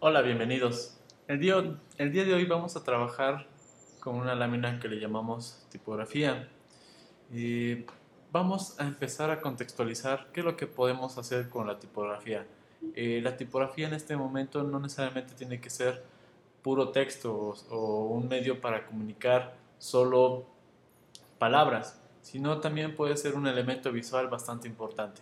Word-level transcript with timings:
Hola, 0.00 0.22
bienvenidos. 0.22 0.96
El 1.26 1.40
día, 1.40 1.56
el 1.96 2.12
día 2.12 2.22
de 2.22 2.32
hoy 2.32 2.44
vamos 2.44 2.76
a 2.76 2.84
trabajar 2.84 3.48
con 3.98 4.14
una 4.14 4.36
lámina 4.36 4.78
que 4.78 4.86
le 4.86 5.00
llamamos 5.00 5.66
tipografía. 5.70 6.48
Y 7.32 7.84
vamos 8.30 8.78
a 8.78 8.86
empezar 8.86 9.32
a 9.32 9.40
contextualizar 9.40 10.28
qué 10.32 10.38
es 10.38 10.46
lo 10.46 10.56
que 10.56 10.68
podemos 10.68 11.18
hacer 11.18 11.48
con 11.48 11.66
la 11.66 11.80
tipografía. 11.80 12.46
Eh, 12.94 13.18
la 13.24 13.36
tipografía 13.36 13.88
en 13.88 13.94
este 13.94 14.16
momento 14.16 14.62
no 14.62 14.78
necesariamente 14.78 15.34
tiene 15.34 15.60
que 15.60 15.68
ser 15.68 16.04
puro 16.62 16.90
texto 16.90 17.56
o, 17.68 18.04
un 18.04 18.28
medio 18.28 18.60
para 18.60 18.86
comunicar 18.86 19.56
solo 19.78 20.46
palabras, 21.40 22.00
sino 22.22 22.60
también 22.60 22.94
puede 22.94 23.16
ser 23.16 23.34
un 23.34 23.48
elemento 23.48 23.90
visual 23.90 24.28
bastante 24.28 24.68
importante. 24.68 25.20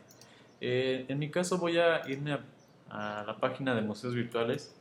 Eh, 0.61 1.07
en 1.09 1.19
mi 1.19 1.31
caso 1.31 1.57
voy 1.57 1.79
a 1.79 2.07
irme 2.09 2.35
a, 2.35 2.41
la 2.89 3.37
página 3.41 3.75
de 3.75 3.83
museos 3.83 4.15
virtuales 4.15 4.75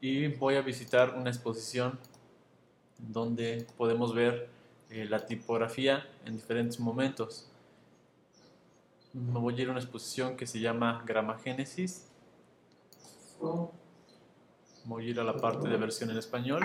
y 0.00 0.28
voy 0.28 0.56
a 0.56 0.62
visitar 0.62 1.14
una 1.16 1.30
exposición 1.30 1.98
donde 2.98 3.66
podemos 3.76 4.14
ver 4.14 4.48
eh, 4.90 5.06
la 5.08 5.26
tipografía 5.26 6.06
en 6.24 6.36
diferentes 6.36 6.78
momentos. 6.80 7.50
Me 9.12 9.38
voy 9.38 9.54
a 9.54 9.62
ir 9.62 9.68
a 9.68 9.70
una 9.72 9.80
exposición 9.80 10.36
que 10.36 10.46
se 10.46 10.60
llama 10.60 11.02
Gramagénesis. 11.06 12.06
Voy 14.84 15.06
a 15.06 15.08
ir 15.08 15.20
a 15.20 15.24
la 15.24 15.36
parte 15.36 15.68
de 15.68 15.76
versión 15.76 16.10
en 16.10 16.18
español 16.18 16.62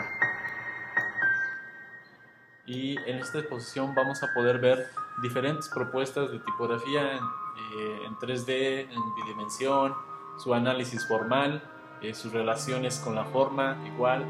y 2.66 2.98
en 3.09 3.17
esta 3.17 3.40
exposición 3.40 3.94
vamos 3.94 4.23
a 4.23 4.34
poder 4.34 4.59
ver 4.59 4.88
diferentes 5.21 5.67
propuestas 5.70 6.31
de 6.31 6.40
tipografía 6.40 7.13
en, 7.13 8.16
3D, 8.17 8.49
eh, 8.49 8.81
en 8.90 9.16
bidimensión, 9.16 9.94
su 10.38 10.54
análisis 10.54 11.07
formal, 11.07 11.62
eh, 12.02 12.13
sus 12.13 12.32
relaciones 12.32 12.99
con 12.99 13.15
la 13.15 13.26
forma 13.26 13.77
igual. 13.85 14.26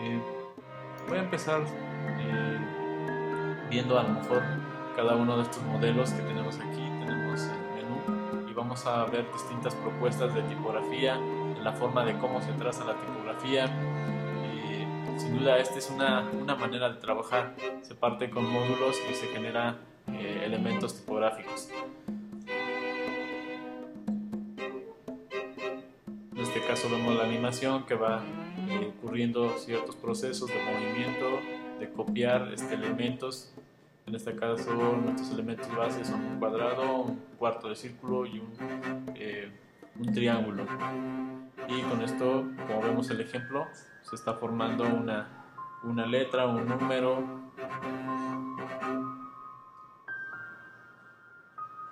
Eh, 0.00 0.22
voy 1.08 1.18
a 1.18 1.22
empezar 1.22 1.62
viendo 3.68 3.98
a 3.98 4.04
lo 4.04 4.10
mejor 4.10 4.42
cada 4.94 5.16
uno 5.16 5.36
de 5.36 5.42
estos 5.42 5.62
modelos 5.64 6.10
que 6.10 6.22
tenemos 6.22 6.56
aquí, 6.56 6.82
tenemos 7.00 7.40
el 7.42 7.74
menú 7.74 8.48
y 8.48 8.52
vamos 8.52 8.86
a 8.86 9.04
ver 9.06 9.26
distintas 9.32 9.74
propuestas 9.74 10.32
de 10.32 10.42
tipografía, 10.42 11.18
la 11.60 11.72
forma 11.72 12.04
de 12.04 12.16
cómo 12.18 12.40
se 12.40 12.52
traza 12.52 12.84
la 12.84 12.94
tipografía, 12.94 13.66
sin 15.16 15.38
duda, 15.38 15.58
esta 15.58 15.78
es 15.78 15.90
una, 15.90 16.28
una, 16.30 16.54
manera 16.56 16.90
de 16.90 17.00
trabajar. 17.00 17.54
Se 17.82 17.94
parte 17.94 18.30
con 18.30 18.50
módulos 18.50 18.96
y 19.10 19.14
se 19.14 19.26
genera 19.28 19.78
eh, 20.08 20.42
elementos 20.44 20.94
tipográficos. 20.96 21.68
En 26.32 26.38
este 26.38 26.60
caso 26.66 26.88
vemos 26.90 27.16
la 27.16 27.24
animación 27.24 27.84
que 27.86 27.94
va 27.94 28.22
eh, 28.68 28.92
ocurriendo 28.96 29.50
ciertos 29.58 29.96
procesos 29.96 30.48
de 30.48 30.56
movimiento, 30.62 31.40
de 31.78 31.90
copiar 31.90 32.52
este, 32.52 32.74
elementos. 32.74 33.52
En 34.06 34.14
este 34.14 34.34
caso 34.36 34.74
nuestros 35.02 35.30
elementos 35.30 35.74
base 35.74 36.04
son 36.04 36.22
un 36.24 36.38
cuadrado, 36.38 37.02
un 37.02 37.20
cuarto 37.38 37.68
de 37.68 37.76
círculo 37.76 38.26
y 38.26 38.40
un, 38.40 38.52
eh, 39.14 39.50
un 39.98 40.12
triángulo. 40.12 40.66
Y 41.68 41.80
con 41.82 42.02
esto, 42.02 42.44
como 42.66 42.82
vemos 42.82 43.08
el 43.10 43.20
ejemplo, 43.22 43.66
se 44.04 44.16
está 44.16 44.34
formando 44.34 44.84
una, 44.84 45.28
una 45.82 46.06
letra, 46.06 46.46
un 46.46 46.66
número. 46.68 47.24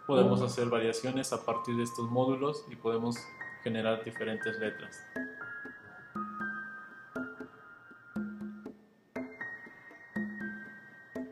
Podemos 0.06 0.42
hacer 0.42 0.68
variaciones 0.68 1.32
a 1.32 1.44
partir 1.44 1.76
de 1.76 1.84
estos 1.84 2.10
módulos 2.10 2.64
y 2.70 2.76
podemos 2.76 3.16
generar 3.62 4.04
diferentes 4.04 4.58
letras. 4.58 5.02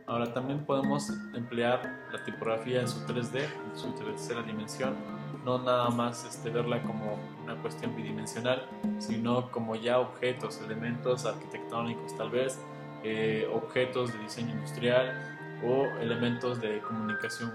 Ahora 0.06 0.32
también 0.32 0.64
podemos 0.64 1.10
emplear 1.34 2.08
la 2.10 2.24
tipografía 2.24 2.80
en 2.80 2.88
su 2.88 2.98
3D, 3.06 3.44
en 3.44 3.78
su 3.78 3.92
tercera 3.92 4.42
dimensión, 4.42 4.96
no 5.44 5.58
nada 5.58 5.88
más 5.90 6.24
este, 6.24 6.50
verla 6.50 6.82
como 6.82 7.18
una 7.42 7.56
cuestión 7.56 7.96
bidimensional, 7.96 8.68
sino 8.98 9.50
como 9.50 9.74
ya 9.76 9.98
objetos, 9.98 10.60
elementos 10.60 11.24
arquitectónicos 11.24 12.16
tal 12.16 12.30
vez, 12.30 12.58
eh, 13.02 13.48
objetos 13.52 14.12
de 14.12 14.18
diseño 14.18 14.50
industrial 14.50 15.38
o 15.64 15.84
elementos 16.00 16.60
de 16.60 16.80
comunicación, 16.80 17.52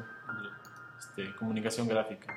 este, 0.99 1.35
comunicación 1.35 1.87
gráfica. 1.87 2.33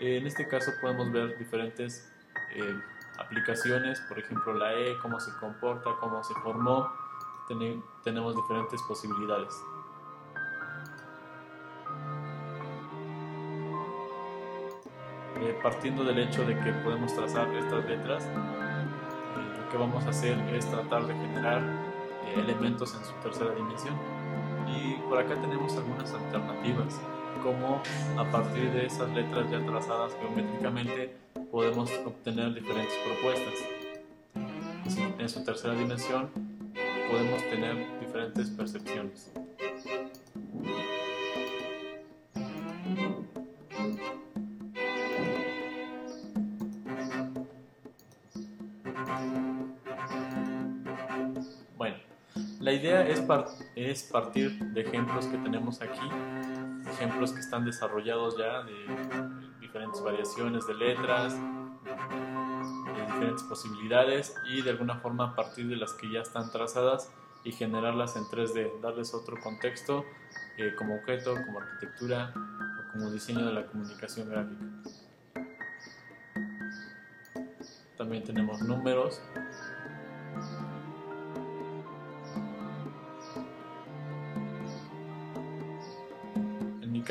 en 0.00 0.26
este 0.26 0.48
caso 0.48 0.72
podemos 0.80 1.10
ver 1.12 1.38
diferentes 1.38 2.10
eh, 2.54 2.80
aplicaciones, 3.18 4.00
por 4.08 4.18
ejemplo 4.18 4.54
la 4.54 4.74
E, 4.74 4.96
cómo 5.00 5.20
se 5.20 5.32
comporta, 5.38 5.90
cómo 6.00 6.22
se 6.22 6.34
formó, 6.34 6.90
tenemos 8.04 8.34
diferentes 8.36 8.80
posibilidades. 8.82 9.54
Eh, 15.42 15.58
partiendo 15.60 16.04
del 16.04 16.20
hecho 16.20 16.44
de 16.44 16.56
que 16.56 16.72
podemos 16.84 17.12
trazar 17.16 17.52
estas 17.56 17.84
letras, 17.84 18.24
eh, 18.26 19.58
lo 19.58 19.68
que 19.68 19.76
vamos 19.76 20.06
a 20.06 20.10
hacer 20.10 20.38
es 20.54 20.64
tratar 20.70 21.04
de 21.04 21.14
generar 21.14 21.60
eh, 21.60 22.34
elementos 22.38 22.94
en 22.94 23.04
su 23.04 23.12
tercera 23.14 23.52
dimensión. 23.52 23.96
Y 24.68 24.94
por 25.08 25.18
acá 25.18 25.34
tenemos 25.34 25.76
algunas 25.76 26.14
alternativas, 26.14 27.00
como 27.42 27.82
a 28.16 28.24
partir 28.30 28.70
de 28.70 28.86
esas 28.86 29.10
letras 29.10 29.50
ya 29.50 29.58
trazadas 29.66 30.12
geométricamente 30.20 31.16
podemos 31.50 31.90
obtener 32.06 32.54
diferentes 32.54 32.94
propuestas. 33.04 33.54
En 35.18 35.28
su 35.28 35.44
tercera 35.44 35.74
dimensión 35.74 36.30
podemos 37.10 37.42
tener 37.50 37.98
diferentes 37.98 38.48
percepciones. 38.48 39.32
La 52.62 52.72
idea 52.72 53.04
es, 53.08 53.20
es 53.74 54.04
partir 54.04 54.56
de 54.66 54.82
ejemplos 54.82 55.26
que 55.26 55.36
tenemos 55.36 55.82
aquí, 55.82 56.08
ejemplos 56.92 57.32
que 57.32 57.40
están 57.40 57.64
desarrollados 57.64 58.38
ya 58.38 58.62
de 58.62 59.58
diferentes 59.58 60.00
variaciones 60.00 60.64
de 60.68 60.74
letras, 60.74 61.34
de 61.34 63.02
diferentes 63.04 63.42
posibilidades 63.42 64.36
y 64.48 64.62
de 64.62 64.70
alguna 64.70 64.94
forma 65.00 65.34
partir 65.34 65.66
de 65.66 65.74
las 65.74 65.92
que 65.94 66.08
ya 66.12 66.20
están 66.20 66.52
trazadas 66.52 67.10
y 67.42 67.50
generarlas 67.50 68.14
en 68.14 68.22
3D, 68.26 68.80
darles 68.80 69.12
otro 69.12 69.40
contexto 69.40 70.04
eh, 70.56 70.72
como 70.78 70.94
objeto, 70.94 71.34
como 71.44 71.58
arquitectura 71.58 72.32
o 72.32 72.92
como 72.92 73.10
diseño 73.10 73.44
de 73.44 73.54
la 73.54 73.66
comunicación 73.66 74.30
gráfica. 74.30 74.64
También 77.98 78.22
tenemos 78.22 78.62
números 78.62 79.20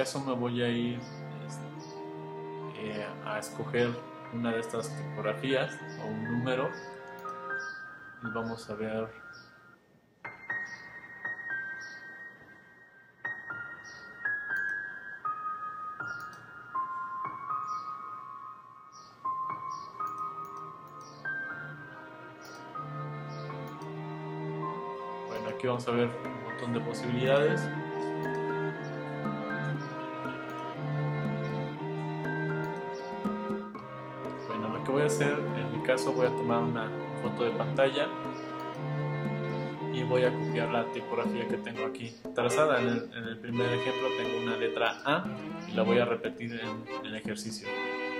caso 0.01 0.19
me 0.19 0.33
voy 0.33 0.63
a 0.63 0.67
ir 0.67 0.99
eh, 2.75 3.05
a 3.23 3.37
escoger 3.37 3.91
una 4.33 4.51
de 4.51 4.59
estas 4.59 4.89
tipografías 4.97 5.77
o 6.03 6.07
un 6.07 6.23
número 6.23 6.71
y 8.23 8.33
vamos 8.33 8.67
a 8.67 8.73
ver. 8.73 9.07
Bueno 25.27 25.49
aquí 25.49 25.67
vamos 25.67 25.87
a 25.87 25.91
ver 25.91 26.07
un 26.07 26.43
montón 26.43 26.73
de 26.73 26.79
posibilidades 26.79 27.61
hacer, 35.11 35.33
en 35.33 35.77
mi 35.77 35.83
caso 35.85 36.13
voy 36.13 36.25
a 36.25 36.29
tomar 36.29 36.63
una 36.63 36.89
foto 37.21 37.43
de 37.43 37.51
pantalla 37.51 38.07
y 39.93 40.03
voy 40.03 40.23
a 40.23 40.31
copiar 40.31 40.71
la 40.71 40.85
tipografía 40.93 41.47
que 41.49 41.57
tengo 41.57 41.85
aquí 41.85 42.13
trazada. 42.33 42.79
En 42.79 42.87
el, 42.87 43.37
primer 43.39 43.67
ejemplo 43.73 44.07
tengo 44.17 44.41
una 44.41 44.55
letra 44.55 45.01
A 45.03 45.25
y 45.69 45.73
la 45.73 45.83
voy 45.83 45.99
a 45.99 46.05
repetir 46.05 46.53
en, 46.53 47.05
el 47.05 47.15
ejercicio. 47.15 47.67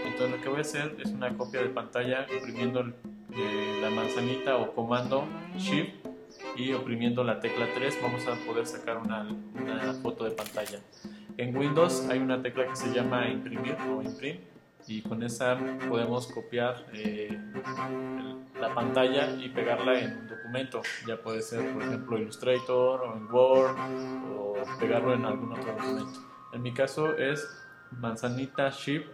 Entonces 0.06 0.38
lo 0.38 0.44
que 0.44 0.50
voy 0.50 0.58
a 0.58 0.62
hacer 0.62 0.98
es 1.00 1.12
una 1.12 1.30
copia 1.38 1.62
de 1.62 1.70
pantalla 1.70 2.28
oprimiendo 2.38 2.82
eh, 2.82 3.80
la 3.82 3.90
manzanita 3.90 4.58
o 4.58 4.74
comando 4.74 5.24
Shift 5.58 5.94
y 6.58 6.74
oprimiendo 6.74 7.24
la 7.24 7.40
tecla 7.40 7.68
3 7.74 8.00
vamos 8.02 8.28
a 8.28 8.36
poder 8.46 8.66
sacar 8.66 8.98
una, 8.98 9.30
una 9.56 9.94
foto 9.94 10.26
de 10.26 10.32
pantalla. 10.32 10.80
En 11.38 11.56
Windows 11.56 12.06
hay 12.10 12.20
una 12.20 12.42
tecla 12.42 12.68
que 12.68 12.76
se 12.76 12.94
llama 12.94 13.30
imprimir 13.30 13.78
o 13.90 14.02
imprint 14.02 14.51
y 14.92 15.02
con 15.02 15.24
esa 15.24 15.58
podemos 15.88 16.28
copiar 16.28 16.86
eh, 16.92 17.40
la 18.60 18.76
pantalla 18.76 19.30
y 19.40 19.48
pegarla 19.48 19.98
en 20.00 20.18
un 20.18 20.28
documento. 20.28 20.82
Ya 21.08 21.16
puede 21.22 21.42
ser, 21.42 21.72
por 21.74 21.84
ejemplo, 21.84 22.18
Illustrator 22.18 23.02
o 23.02 23.16
en 23.16 23.32
Word 23.32 23.76
o 24.38 24.56
pegarlo 24.80 25.14
en 25.14 25.24
algún 25.24 25.54
otro 25.54 25.72
documento. 25.74 26.20
En 26.52 26.62
mi 26.62 26.74
caso 26.74 27.16
es 27.16 27.48
manzanita 27.92 28.70
Shift 28.70 29.08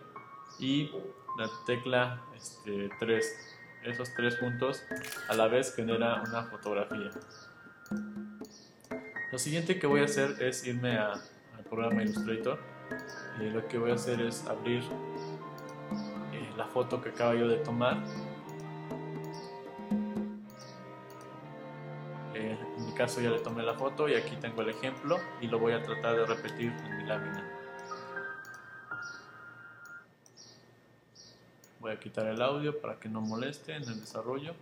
y 0.59 0.89
la 1.37 1.47
tecla 1.67 2.21
este, 2.35 2.89
3. 2.99 3.55
Esos 3.83 4.11
tres 4.15 4.35
puntos 4.37 4.83
a 5.29 5.35
la 5.35 5.47
vez 5.47 5.75
genera 5.75 6.23
una 6.27 6.43
fotografía. 6.45 7.11
Lo 9.31 9.37
siguiente 9.37 9.77
que 9.77 9.85
voy 9.85 10.01
a 10.01 10.05
hacer 10.05 10.41
es 10.41 10.65
irme 10.65 10.97
al 10.97 11.21
programa 11.69 12.01
Illustrator. 12.01 12.59
y 13.39 13.49
lo 13.51 13.67
que 13.67 13.77
voy 13.77 13.91
a 13.91 13.93
hacer 13.93 14.19
es 14.21 14.45
abrir 14.47 14.81
eh, 14.81 15.16
la 16.57 16.65
foto 16.65 17.01
que 17.01 17.09
acabo 17.09 17.33
yo 17.35 17.47
de 17.47 17.57
tomar. 17.57 18.03
Eh, 22.33 22.57
en 22.77 22.85
mi 22.85 22.91
caso 22.93 23.21
ya 23.21 23.29
le 23.29 23.39
tomé 23.39 23.63
la 23.63 23.75
foto 23.75 24.09
y 24.09 24.15
aquí 24.15 24.35
tengo 24.35 24.61
el 24.61 24.69
ejemplo 24.69 25.17
y 25.41 25.47
lo 25.47 25.59
voy 25.59 25.73
a 25.73 25.81
tratar 25.81 26.15
de 26.15 26.25
repetir 26.25 26.71
en 26.85 26.97
mi 26.97 27.03
lámina. 27.05 27.53
Voy 31.79 31.91
a 31.91 31.99
quitar 31.99 32.25
el 32.27 32.41
audio 32.41 32.79
para 32.81 32.99
que 32.99 33.07
no 33.07 33.21
moleste 33.21 33.75
en 33.75 33.83
el 33.83 33.99
desarrollo. 33.99 34.53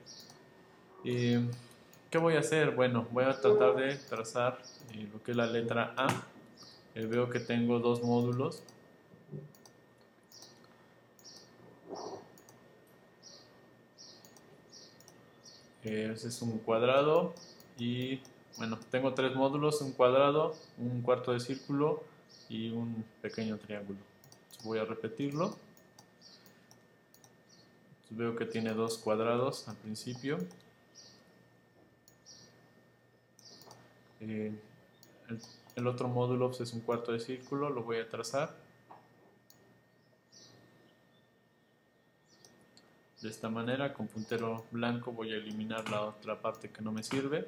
Eh, 1.06 1.44
¿Qué 2.10 2.18
voy 2.18 2.36
a 2.36 2.40
hacer? 2.40 2.72
Bueno, 2.72 3.08
voy 3.12 3.26
a 3.26 3.40
tratar 3.40 3.76
de 3.76 3.96
trazar 3.96 4.58
eh, 4.94 5.08
lo 5.12 5.22
que 5.24 5.32
es 5.32 5.38
la 5.38 5.48
letra 5.48 5.94
A. 5.98 6.08
Eh, 6.94 7.06
veo 7.06 7.30
que 7.30 7.40
tengo 7.40 7.80
dos 7.80 8.04
módulos. 8.04 8.64
Ese 15.86 16.28
es 16.28 16.42
un 16.42 16.60
cuadrado 16.60 17.34
y 17.78 18.20
bueno, 18.58 18.80
tengo 18.90 19.14
tres 19.14 19.36
módulos, 19.36 19.82
un 19.82 19.92
cuadrado, 19.92 20.56
un 20.78 21.02
cuarto 21.02 21.34
de 21.34 21.40
círculo 21.40 22.04
y 22.50 22.70
un 22.70 23.06
pequeño 23.22 23.58
triángulo. 23.58 24.00
voy 24.64 24.80
a 24.80 24.86
repetirlo 24.86 25.58
veo 28.16 28.36
que 28.36 28.46
tiene 28.46 28.74
dos 28.74 28.98
cuadrados 28.98 29.68
al 29.68 29.76
principio. 29.78 30.38
Eh, 34.22 34.54
el, 35.76 35.88
otro 35.88 36.08
módulo 36.08 36.50
pues, 36.50 36.62
es 36.62 36.74
un 36.74 36.82
cuarto 36.82 37.12
de 37.12 37.20
círculo, 37.20 37.70
lo 37.70 37.84
voy 37.84 37.98
a 37.98 38.10
trazar. 38.10 38.56
De 43.26 43.32
esta 43.32 43.50
manera, 43.50 43.92
con 43.92 44.06
puntero 44.06 44.68
blanco 44.70 45.12
voy 45.12 45.34
a 45.34 45.38
eliminar 45.38 45.90
la 45.90 46.02
otra 46.04 46.40
parte 46.40 46.70
que 46.70 46.84
no 46.84 46.92
me 46.92 47.02
sirve. 47.02 47.48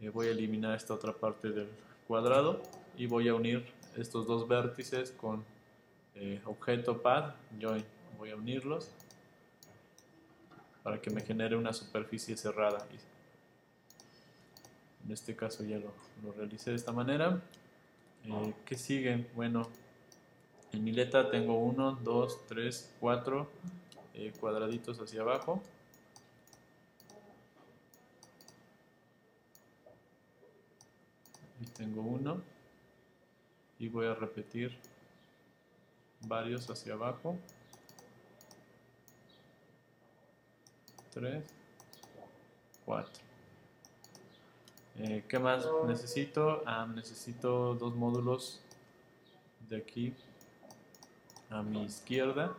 Eh, 0.00 0.10
voy 0.10 0.26
a 0.26 0.32
eliminar 0.32 0.76
esta 0.76 0.92
otra 0.92 1.14
parte 1.14 1.48
del 1.48 1.66
cuadrado 2.06 2.60
y 2.94 3.06
voy 3.06 3.28
a 3.28 3.34
unir 3.34 3.64
estos 3.96 4.26
dos 4.26 4.46
vértices 4.46 5.12
con 5.12 5.42
eh, 6.14 6.42
objeto 6.44 7.00
pad, 7.00 7.32
join. 7.58 7.82
Voy 8.18 8.32
a 8.32 8.36
unirlos 8.36 8.90
para 10.82 11.00
que 11.00 11.08
me 11.08 11.22
genere 11.22 11.56
una 11.56 11.72
superficie 11.72 12.36
cerrada. 12.36 12.86
En 15.06 15.10
este 15.10 15.34
caso 15.34 15.64
ya 15.64 15.78
lo, 15.78 15.94
lo 16.22 16.32
realicé 16.32 16.68
de 16.68 16.76
esta 16.76 16.92
manera. 16.92 17.40
Eh, 18.24 18.52
¿Qué 18.66 18.76
sigue? 18.76 19.26
Bueno, 19.34 19.70
en 20.70 20.84
mi 20.84 20.92
letra 20.92 21.30
tengo 21.30 21.58
1, 21.60 22.00
2, 22.02 22.46
3, 22.46 22.94
4 23.00 23.48
cuadraditos 24.38 24.98
hacia 25.00 25.22
abajo. 25.22 25.62
Y 31.60 31.66
tengo 31.66 32.02
uno 32.02 32.42
y 33.78 33.88
voy 33.88 34.06
a 34.06 34.14
repetir 34.14 34.76
varios 36.26 36.68
hacia 36.70 36.94
abajo. 36.94 37.36
3, 41.12 41.44
4. 42.84 43.24
Eh, 44.96 45.24
¿Qué 45.28 45.38
más 45.38 45.66
necesito? 45.86 46.62
Ah, 46.66 46.86
necesito 46.86 47.74
dos 47.74 47.94
módulos 47.94 48.60
de 49.68 49.76
aquí 49.76 50.14
a 51.50 51.62
mi 51.62 51.84
izquierda. 51.84 52.56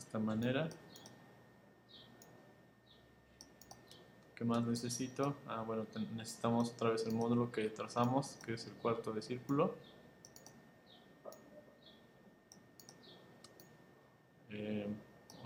Esta 0.00 0.18
manera. 0.18 0.66
¿Qué 4.34 4.44
más 4.46 4.66
necesito? 4.66 5.36
Ah, 5.46 5.62
bueno, 5.66 5.86
necesitamos 6.16 6.70
otra 6.70 6.88
vez 6.88 7.06
el 7.06 7.12
módulo 7.12 7.52
que 7.52 7.68
trazamos, 7.68 8.38
que 8.46 8.54
es 8.54 8.66
el 8.66 8.72
cuarto 8.72 9.12
de 9.12 9.20
círculo. 9.20 9.74
Eh, 14.48 14.88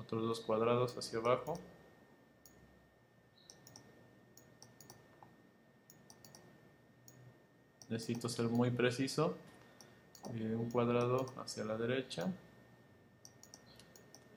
otros 0.01 0.23
dos 0.23 0.41
cuadrados 0.41 0.97
hacia 0.97 1.19
abajo. 1.19 1.59
Necesito 7.89 8.29
ser 8.29 8.49
muy 8.49 8.71
preciso. 8.71 9.37
Eh, 10.37 10.55
un 10.55 10.71
cuadrado 10.71 11.27
hacia 11.45 11.65
la 11.65 11.77
derecha 11.77 12.33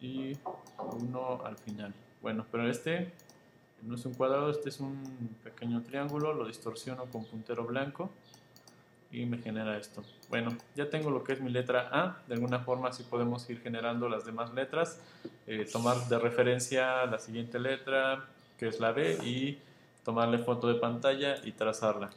y 0.02 0.38
uno 0.78 1.42
al 1.46 1.58
final. 1.58 1.94
Bueno, 2.22 2.46
pero 2.52 2.70
este 2.70 3.12
no 3.84 3.96
es 3.96 4.06
un 4.06 4.14
cuadrado, 4.14 4.50
este 4.50 4.70
es 4.70 4.80
un 4.80 5.36
pequeño 5.44 5.84
triángulo, 5.84 6.34
lo 6.34 6.48
distorsiono 6.48 7.06
con 7.06 7.26
puntero 7.26 7.66
blanco 7.66 8.10
y 9.12 9.26
me 9.26 9.38
genera 9.38 9.78
esto. 9.78 10.04
Bueno, 10.30 10.58
ya 10.76 10.90
tengo 10.90 11.10
lo 11.10 11.24
que 11.24 11.34
es 11.34 11.42
mi 11.42 11.50
letra 11.50 11.90
A, 11.92 12.18
de 12.28 12.34
alguna 12.36 12.60
forma 12.60 12.90
así 12.90 13.04
podemos 13.04 13.50
ir 13.50 13.62
generando 13.62 14.10
las 14.10 14.26
demás 14.26 14.54
letras, 14.54 15.00
eh, 15.46 15.66
tomar 15.72 15.98
de 16.08 16.20
referencia 16.20 17.06
la 17.06 17.20
siguiente 17.20 17.60
letra, 17.60 18.26
que 18.58 18.68
es 18.68 18.80
la 18.80 18.92
B, 18.92 19.18
y 19.24 19.60
tomarle 20.04 20.40
foto 20.40 20.68
de 20.68 20.76
pantalla 20.76 21.36
y 21.44 21.52
trazarla. 21.52 22.10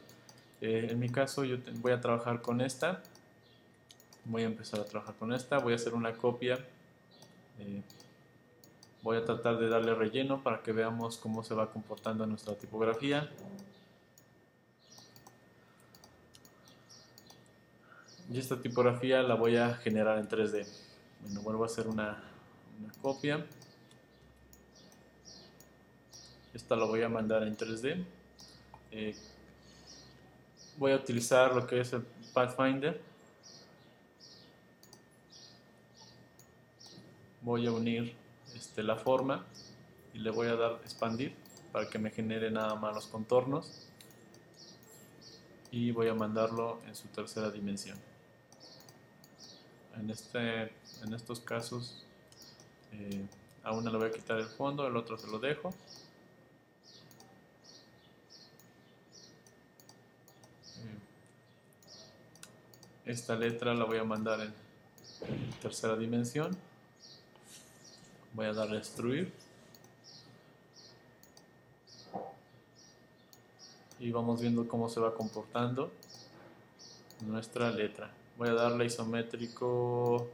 Eh, 0.59 0.87
en 0.91 0.99
mi 0.99 1.09
caso 1.09 1.43
yo 1.43 1.57
voy 1.75 1.91
a 1.91 2.01
trabajar 2.01 2.41
con 2.41 2.61
esta, 2.61 3.01
voy 4.25 4.43
a 4.43 4.45
empezar 4.45 4.79
a 4.79 4.85
trabajar 4.85 5.15
con 5.15 5.33
esta, 5.33 5.59
voy 5.59 5.73
a 5.73 5.75
hacer 5.75 5.93
una 5.93 6.13
copia, 6.13 6.59
eh, 7.59 7.81
voy 9.01 9.17
a 9.17 9.25
tratar 9.25 9.57
de 9.57 9.69
darle 9.69 9.95
relleno 9.95 10.43
para 10.43 10.61
que 10.61 10.71
veamos 10.71 11.17
cómo 11.17 11.43
se 11.43 11.53
va 11.53 11.71
comportando 11.71 12.25
nuestra 12.25 12.55
tipografía. 12.55 13.29
Y 18.31 18.39
esta 18.39 18.61
tipografía 18.61 19.21
la 19.23 19.35
voy 19.35 19.57
a 19.57 19.73
generar 19.75 20.17
en 20.17 20.27
3D. 20.27 20.65
Bueno, 21.21 21.41
vuelvo 21.41 21.63
a 21.63 21.65
hacer 21.65 21.87
una, 21.87 22.23
copia. 23.01 23.45
Esta 26.53 26.75
la 26.75 26.85
voy 26.85 27.01
a 27.03 27.09
mandar 27.09 27.43
en 27.43 27.57
3D. 27.57 28.05
Eh, 28.91 29.15
voy 30.77 30.93
a 30.93 30.95
utilizar 30.95 31.53
lo 31.53 31.67
que 31.67 31.81
es 31.81 31.91
el 31.91 32.03
Pathfinder. 32.33 33.10
Voy 37.41 37.67
a 37.67 37.71
unir 37.71 38.15
este, 38.55 38.83
la 38.83 38.95
forma 38.95 39.45
y 40.13 40.19
le 40.19 40.29
voy 40.29 40.47
a 40.47 40.55
dar 40.55 40.79
expandir 40.83 41.35
para 41.71 41.89
que 41.89 41.97
me 41.99 42.11
genere 42.11 42.51
nada 42.51 42.75
más 42.75 42.93
los 42.93 43.07
contornos 43.07 43.87
y 45.71 45.91
voy 45.91 46.09
a 46.09 46.13
mandarlo 46.13 46.79
en 46.85 46.95
su 46.95 47.07
tercera 47.07 47.49
dimensión. 47.49 47.97
En, 49.97 50.09
este, 50.09 50.63
en 51.03 51.13
estos 51.13 51.39
casos, 51.39 52.05
eh, 52.91 53.25
a 53.63 53.71
una 53.71 53.89
le 53.89 53.97
voy 53.97 54.09
a 54.09 54.11
quitar 54.11 54.37
el 54.37 54.47
fondo, 54.47 54.85
el 54.87 54.95
otro 54.95 55.17
se 55.17 55.27
lo 55.27 55.39
dejo. 55.39 55.73
Esta 63.05 63.35
letra 63.35 63.73
la 63.73 63.83
voy 63.85 63.97
a 63.97 64.03
mandar 64.03 64.39
en, 64.41 64.53
tercera 65.61 65.95
dimensión. 65.95 66.55
Voy 68.33 68.45
a 68.45 68.53
darle 68.53 68.75
a 68.75 68.79
destruir. 68.79 69.31
Y 73.99 74.11
vamos 74.11 74.41
viendo 74.41 74.67
cómo 74.67 74.89
se 74.89 74.99
va 74.99 75.13
comportando 75.13 75.91
nuestra 77.21 77.69
letra 77.69 78.11
voy 78.41 78.49
a 78.49 78.53
darle 78.53 78.85
isométrico 78.85 80.27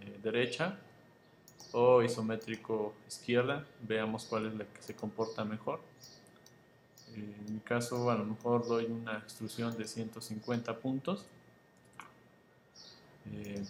eh, 0.00 0.18
derecha 0.20 0.76
o 1.70 2.02
isométrico 2.02 2.92
izquierda, 3.06 3.64
veamos 3.82 4.24
cuál 4.24 4.46
es 4.46 4.54
la 4.56 4.64
que 4.64 4.82
se 4.82 4.96
comporta 4.96 5.44
mejor. 5.44 5.80
En 7.14 7.54
mi 7.54 7.60
caso 7.60 8.10
a 8.10 8.16
lo 8.16 8.24
mejor 8.24 8.66
doy 8.66 8.86
una 8.86 9.18
extrusión 9.18 9.76
de 9.76 9.86
150 9.86 10.76
puntos 10.78 11.24
Eh, 13.32 13.64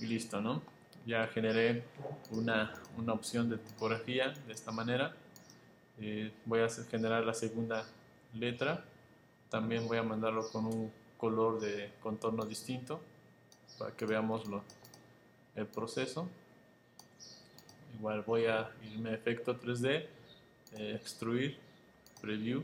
y 0.00 0.06
listo, 0.06 0.40
¿no? 0.40 0.60
Ya 1.04 1.26
generé 1.26 1.82
una, 2.30 2.72
una, 2.96 3.12
opción 3.12 3.50
de 3.50 3.58
tipografía 3.58 4.30
de 4.46 4.52
esta 4.52 4.70
manera. 4.70 5.14
Eh, 5.98 6.32
voy 6.44 6.60
a 6.60 6.68
generar 6.68 7.24
la 7.24 7.34
segunda 7.34 7.84
letra. 8.34 8.84
También 9.50 9.88
voy 9.88 9.98
a 9.98 10.04
mandarlo 10.04 10.48
con 10.50 10.66
un 10.66 10.92
color 11.18 11.60
de 11.60 11.92
contorno 12.00 12.44
distinto 12.44 13.00
para 13.78 13.96
que 13.96 14.06
veamos 14.06 14.46
lo, 14.46 14.62
el 15.56 15.66
proceso. 15.66 16.28
Igual 17.98 18.22
voy 18.22 18.46
a 18.46 18.70
irme 18.84 19.10
a 19.10 19.14
efecto 19.14 19.58
3D, 19.58 20.06
eh, 20.76 20.98
extruir, 21.00 21.58
preview. 22.20 22.62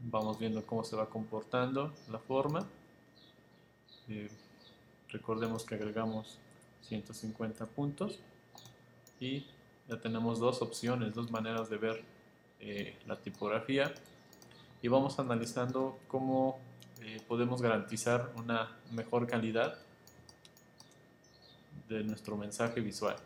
Vamos 0.00 0.38
viendo 0.38 0.64
cómo 0.64 0.84
se 0.84 0.96
va 0.96 1.06
comportando 1.06 1.92
la 2.10 2.18
forma. 2.18 2.66
Eh, 4.08 4.30
recordemos 5.10 5.64
que 5.64 5.74
agregamos 5.74 6.38
150 6.82 7.66
puntos 7.66 8.18
y 9.20 9.44
ya 9.88 9.98
tenemos 10.00 10.38
dos 10.38 10.62
opciones, 10.62 11.14
dos 11.14 11.30
maneras 11.30 11.70
de 11.70 11.76
ver 11.76 12.02
eh, 12.60 12.96
la 13.06 13.16
tipografía 13.16 13.92
y 14.82 14.88
vamos 14.88 15.18
analizando 15.18 15.98
cómo 16.08 16.60
podemos 17.26 17.62
garantizar 17.62 18.32
una 18.36 18.76
mejor 18.92 19.26
calidad 19.26 19.78
de 21.88 22.04
nuestro 22.04 22.36
mensaje 22.36 22.80
visual. 22.80 23.16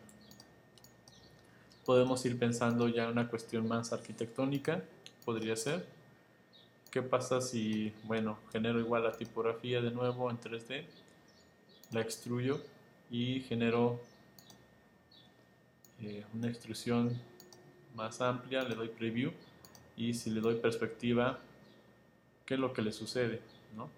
Podemos 1.85 2.25
ir 2.25 2.38
pensando 2.38 2.88
ya 2.88 3.04
en 3.04 3.11
una 3.11 3.28
cuestión 3.28 3.66
más 3.66 3.92
arquitectónica, 3.92 4.82
podría 5.25 5.56
ser. 5.56 5.85
¿Qué 6.90 7.02
pasa 7.02 7.40
si, 7.40 7.92
bueno, 8.04 8.38
genero 8.52 8.78
igual 8.78 9.02
la 9.04 9.12
tipografía 9.12 9.80
de 9.80 9.90
nuevo 9.90 10.30
en 10.30 10.38
3D, 10.38 10.85
la 11.90 12.02
extruyo 12.02 12.61
y 13.12 13.40
genero 13.42 14.00
eh, 16.00 16.25
una 16.35 16.49
extrusión 16.49 17.16
más 17.95 18.21
amplia, 18.21 18.62
le 18.62 18.75
doy 18.75 18.88
preview 18.88 19.31
y 19.97 20.14
si 20.14 20.31
le 20.31 20.40
doy 20.40 20.57
perspectiva, 20.57 21.38
¿qué 22.45 22.54
es 22.54 22.61
lo 22.61 22.73
que 22.73 22.83
le 22.83 22.90
sucede? 22.90 23.40
¿no? 23.76 23.88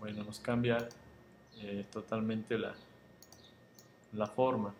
bueno, 0.00 0.24
nos 0.24 0.40
cambia 0.40 0.88
eh, 1.58 1.84
totalmente 1.92 2.58
la, 2.58 2.74
la 4.14 4.26
forma. 4.26 4.74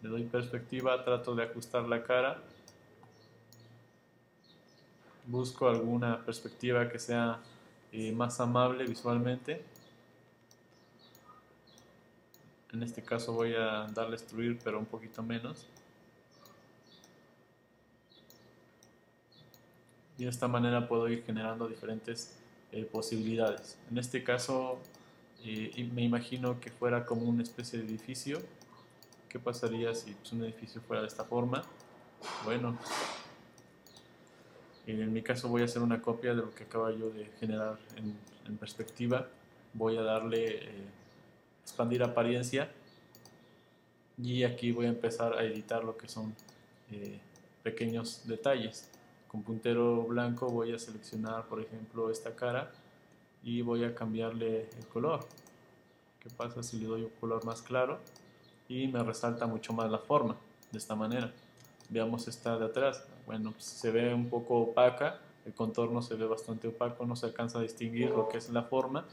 Le 0.00 0.08
doy 0.08 0.22
perspectiva, 0.24 1.04
trato 1.04 1.34
de 1.34 1.42
ajustar 1.42 1.82
la 1.88 2.04
cara. 2.04 2.40
Busco 5.28 5.68
alguna 5.68 6.24
perspectiva 6.24 6.88
que 6.88 6.98
sea 6.98 7.38
eh, 7.92 8.10
más 8.12 8.40
amable 8.40 8.84
visualmente. 8.84 9.62
En 12.72 12.82
este 12.82 13.02
caso 13.02 13.32
voy 13.32 13.54
a 13.54 13.86
darle 13.94 14.14
a 14.14 14.18
extruir, 14.18 14.58
pero 14.64 14.78
un 14.78 14.86
poquito 14.86 15.22
menos. 15.22 15.66
y 20.18 20.24
de 20.24 20.30
esta 20.30 20.48
manera 20.48 20.86
puedo 20.88 21.08
ir 21.08 21.24
generando 21.24 21.68
diferentes 21.68 22.36
eh, 22.72 22.84
posibilidades. 22.84 23.78
En 23.90 23.98
este 23.98 24.24
caso 24.24 24.80
eh, 25.44 25.88
me 25.94 26.02
imagino 26.02 26.58
que 26.60 26.70
fuera 26.70 27.06
como 27.06 27.22
una 27.22 27.44
especie 27.44 27.78
de 27.78 27.86
edificio. 27.86 28.42
¿Qué 29.28 29.38
pasaría 29.38 29.94
si 29.94 30.12
pues, 30.12 30.32
un 30.32 30.42
edificio 30.42 30.80
fuera 30.80 31.02
de 31.02 31.08
esta 31.08 31.24
forma? 31.24 31.62
Bueno, 32.44 32.76
en 34.92 35.12
mi 35.12 35.22
caso 35.22 35.48
voy 35.48 35.62
a 35.62 35.64
hacer 35.66 35.82
una 35.82 36.00
copia 36.00 36.30
de 36.30 36.36
lo 36.36 36.54
que 36.54 36.64
acabo 36.64 36.90
yo 36.90 37.10
de 37.10 37.26
generar 37.38 37.78
en, 37.96 38.16
perspectiva. 38.56 39.28
Voy 39.74 39.98
a 39.98 40.02
darle 40.02 40.64
eh, 40.64 40.70
expandir 41.62 42.02
apariencia 42.02 42.70
y 44.16 44.42
aquí 44.44 44.72
voy 44.72 44.86
a 44.86 44.88
empezar 44.88 45.34
a 45.34 45.44
editar 45.44 45.84
lo 45.84 45.98
que 45.98 46.08
son 46.08 46.34
pequeños 47.62 48.22
detalles. 48.26 48.88
Con 49.28 49.42
puntero 49.42 50.04
blanco 50.04 50.48
voy 50.48 50.72
a 50.72 50.78
seleccionar, 50.78 51.46
por 51.46 51.60
ejemplo, 51.60 52.10
esta 52.10 52.34
cara 52.34 52.70
y 53.42 53.60
voy 53.60 53.84
a 53.84 53.94
cambiarle 53.94 54.68
el 54.78 54.86
color. 54.90 55.26
¿Qué 56.20 56.30
pasa 56.30 56.62
si 56.62 56.78
le 56.78 56.86
doy 56.86 57.02
un 57.02 57.12
color 57.20 57.44
más 57.44 57.62
claro? 57.62 57.98
Y 58.68 58.88
me 58.88 59.02
resalta 59.02 59.46
mucho 59.46 59.72
más 59.72 59.90
la 59.90 59.98
forma, 59.98 60.36
de 60.72 60.78
esta 60.78 60.94
manera. 60.94 61.32
Veamos 61.90 62.26
esta 62.26 62.58
de 62.58 62.66
atrás. 62.66 63.04
Bueno, 63.28 63.52
pues, 63.52 63.64
se 63.64 63.90
ve 63.90 64.14
un 64.14 64.30
poco 64.30 64.56
opaca, 64.56 65.20
el 65.44 65.52
contorno 65.52 66.00
se 66.00 66.14
ve 66.14 66.24
bastante 66.24 66.66
opaco, 66.66 67.04
no 67.04 67.14
se 67.14 67.26
alcanza 67.26 67.58
a 67.58 67.62
distinguir 67.62 68.08
lo 68.08 68.26
que 68.26 68.38
es 68.38 68.48
la 68.48 68.62
forma. 68.62 69.04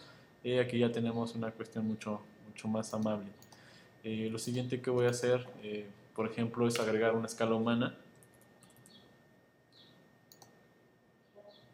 Y 0.42 0.58
aquí 0.58 0.80
ya 0.80 0.90
tenemos 0.90 1.36
una 1.36 1.52
cuestión 1.52 1.86
mucho, 1.86 2.22
mucho 2.48 2.70
más 2.70 2.94
amable. 2.94 3.28
Eh, 4.06 4.30
lo 4.32 4.40
siguiente 4.40 4.82
que 4.82 4.90
voy 4.90 5.08
a 5.08 5.10
hacer, 5.10 5.46
eh, 5.64 5.86
por 6.16 6.32
ejemplo, 6.32 6.66
es 6.66 6.80
agregar 6.80 7.14
una 7.14 7.28
escala 7.28 7.56
humana 7.56 7.98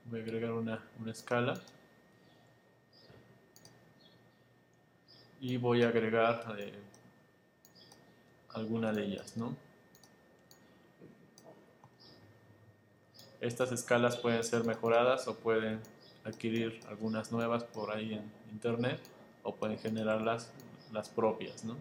voy 0.06 0.20
a 0.20 0.24
agregar 0.24 0.52
una, 0.52 0.84
escala 1.10 1.54
y 5.40 5.58
voy 5.58 5.84
a 5.84 5.90
agregar 5.90 6.56
eh, 6.58 6.74
alguna 8.50 8.92
de 8.92 9.06
ellas 9.06 9.38
¿no? 9.38 9.56
Estas 13.42 13.72
escalas 13.72 14.18
pueden 14.18 14.44
ser 14.44 14.64
mejoradas 14.64 15.28
o 15.28 15.36
pueden 15.36 15.80
adquirir 16.24 16.80
algunas 16.88 17.32
nuevas 17.32 17.64
por 17.64 17.92
ahí 17.92 18.14
en 18.14 18.32
internet 18.52 19.00
o 19.44 19.56
pueden 19.56 19.78
generarlas 19.80 20.52
las 20.92 21.10
propias 21.10 21.64
¿no? 21.64 21.78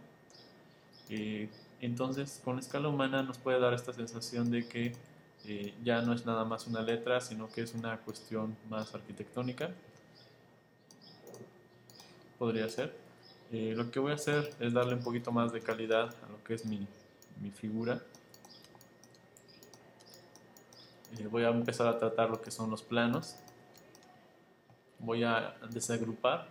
entonces 1.80 2.40
con 2.44 2.58
escala 2.58 2.88
humana 2.88 3.22
nos 3.22 3.38
puede 3.38 3.58
dar 3.58 3.74
esta 3.74 3.92
sensación 3.92 4.50
de 4.50 4.66
que 4.68 4.92
eh, 5.46 5.74
ya 5.82 6.02
no 6.02 6.12
es 6.12 6.26
nada 6.26 6.44
más 6.44 6.66
una 6.66 6.82
letra, 6.82 7.20
sino 7.20 7.48
que 7.48 7.62
es 7.62 7.74
una 7.74 7.98
cuestión 7.98 8.56
más 8.68 8.94
arquitectónica. 8.94 9.70
Podría 12.38 12.68
ser. 12.68 12.94
Eh, 13.52 13.74
lo 13.76 13.90
que 13.90 13.98
voy 13.98 14.12
a 14.12 14.14
hacer 14.14 14.54
es 14.60 14.72
darle 14.72 14.94
un 14.94 15.02
poquito 15.02 15.32
más 15.32 15.52
de 15.52 15.60
calidad 15.60 16.14
a 16.24 16.30
lo 16.30 16.42
que 16.44 16.54
es 16.54 16.64
mi, 16.66 16.86
mi 17.40 17.50
figura. 17.50 18.02
Eh, 21.18 21.26
voy 21.26 21.44
a 21.44 21.48
empezar 21.48 21.86
a 21.86 21.98
tratar 21.98 22.30
lo 22.30 22.40
que 22.40 22.50
son 22.50 22.70
los 22.70 22.82
planos. 22.82 23.36
Voy 24.98 25.24
a 25.24 25.56
desagrupar. 25.70 26.48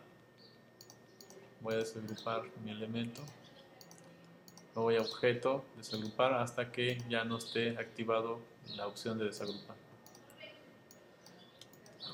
Voy 1.62 1.76
a 1.76 1.78
desagrupar 1.78 2.44
mi 2.64 2.72
elemento 2.72 3.22
voy 4.80 4.96
a 4.96 5.02
objeto, 5.02 5.64
desagrupar 5.78 6.34
hasta 6.34 6.72
que 6.72 7.02
ya 7.10 7.24
no 7.24 7.38
esté 7.38 7.78
activado 7.78 8.40
la 8.76 8.88
opción 8.88 9.18
de 9.18 9.26
desagrupar. 9.26 9.76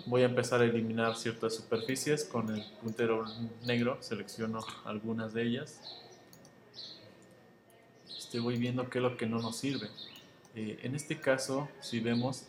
Voy 0.07 0.21
a 0.21 0.25
empezar 0.25 0.61
a 0.61 0.65
eliminar 0.65 1.15
ciertas 1.15 1.55
superficies 1.55 2.25
con 2.25 2.53
el 2.53 2.63
puntero 2.81 3.25
negro, 3.65 3.97
selecciono 4.01 4.59
algunas 4.83 5.33
de 5.33 5.43
ellas. 5.43 5.79
Este, 8.15 8.39
voy 8.39 8.57
viendo 8.57 8.87
qué 8.89 8.99
es 8.99 9.03
lo 9.03 9.17
que 9.17 9.25
no 9.25 9.39
nos 9.39 9.57
sirve. 9.57 9.89
Eh, 10.55 10.79
en 10.83 10.95
este 10.95 11.19
caso, 11.19 11.67
si 11.81 11.99
vemos, 11.99 12.45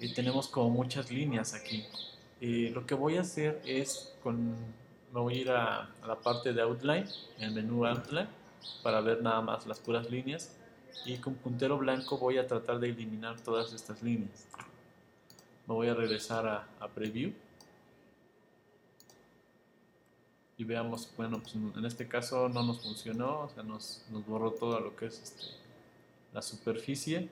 eh, 0.00 0.12
tenemos 0.12 0.48
como 0.48 0.70
muchas 0.70 1.10
líneas 1.12 1.54
aquí. 1.54 1.86
Eh, 2.40 2.72
lo 2.74 2.84
que 2.84 2.94
voy 2.94 3.16
a 3.16 3.20
hacer 3.20 3.62
es, 3.64 4.12
me 4.24 5.20
voy 5.20 5.34
a 5.34 5.40
ir 5.40 5.50
a, 5.52 5.94
la 6.04 6.18
parte 6.18 6.52
de 6.52 6.60
Outline, 6.62 7.06
el 7.38 7.52
menú 7.52 7.86
Outline, 7.86 8.28
para 8.82 9.00
ver 9.00 9.22
nada 9.22 9.40
más 9.40 9.66
las 9.68 9.78
puras 9.78 10.10
líneas. 10.10 10.56
Y 11.04 11.18
con 11.18 11.34
puntero 11.34 11.78
blanco 11.78 12.18
voy 12.18 12.38
a 12.38 12.46
tratar 12.46 12.80
de 12.80 12.88
eliminar 12.88 13.40
todas 13.40 13.72
estas 13.72 14.02
líneas. 14.02 14.48
Me 15.68 15.74
voy 15.74 15.86
a 15.86 15.94
regresar 15.94 16.44
a, 16.80 16.88
preview. 16.88 17.32
Y 20.56 20.64
veamos, 20.64 21.08
bueno, 21.16 21.40
pues 21.40 21.54
en 21.54 21.84
este 21.84 22.08
caso 22.08 22.48
no 22.48 22.64
nos 22.64 22.82
funcionó, 22.82 23.42
o 23.42 23.48
sea, 23.48 23.62
nos, 23.62 24.04
nos 24.10 24.26
borró 24.26 24.50
todo 24.50 24.80
lo 24.80 24.96
que 24.96 25.06
es 25.06 25.22
este, 25.22 25.67
la 26.32 26.42
superficie. 26.42 27.28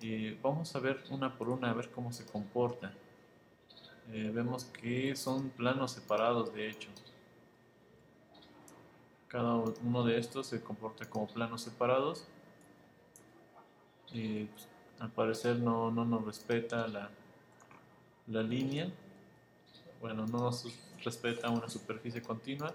Y 0.00 0.34
vamos 0.34 0.74
a 0.76 0.80
ver 0.80 1.04
una 1.10 1.36
por 1.36 1.48
una, 1.48 1.70
a 1.70 1.74
ver 1.74 1.90
cómo 1.90 2.12
se 2.12 2.26
comporta. 2.26 2.92
Eh, 4.12 4.30
vemos 4.32 4.64
que 4.64 5.16
son 5.16 5.50
planos 5.50 5.92
separados, 5.92 6.52
de 6.52 6.68
hecho. 6.68 6.88
Cada 9.28 9.54
uno 9.54 10.04
de 10.04 10.18
estos 10.18 10.46
se 10.46 10.62
comporta 10.62 11.08
como 11.08 11.26
planos 11.26 11.62
separados. 11.62 12.26
Y 14.12 14.44
pues, 14.44 14.68
al 15.00 15.10
parecer 15.10 15.58
no, 15.58 15.90
nos 15.90 16.24
respeta 16.24 16.86
la, 16.86 17.10
la 18.28 18.42
línea. 18.42 18.90
Bueno, 20.00 20.26
no 20.26 20.38
nos 20.38 20.66
respeta 21.02 21.50
una 21.50 21.68
superficie 21.68 22.22
continua. 22.22 22.72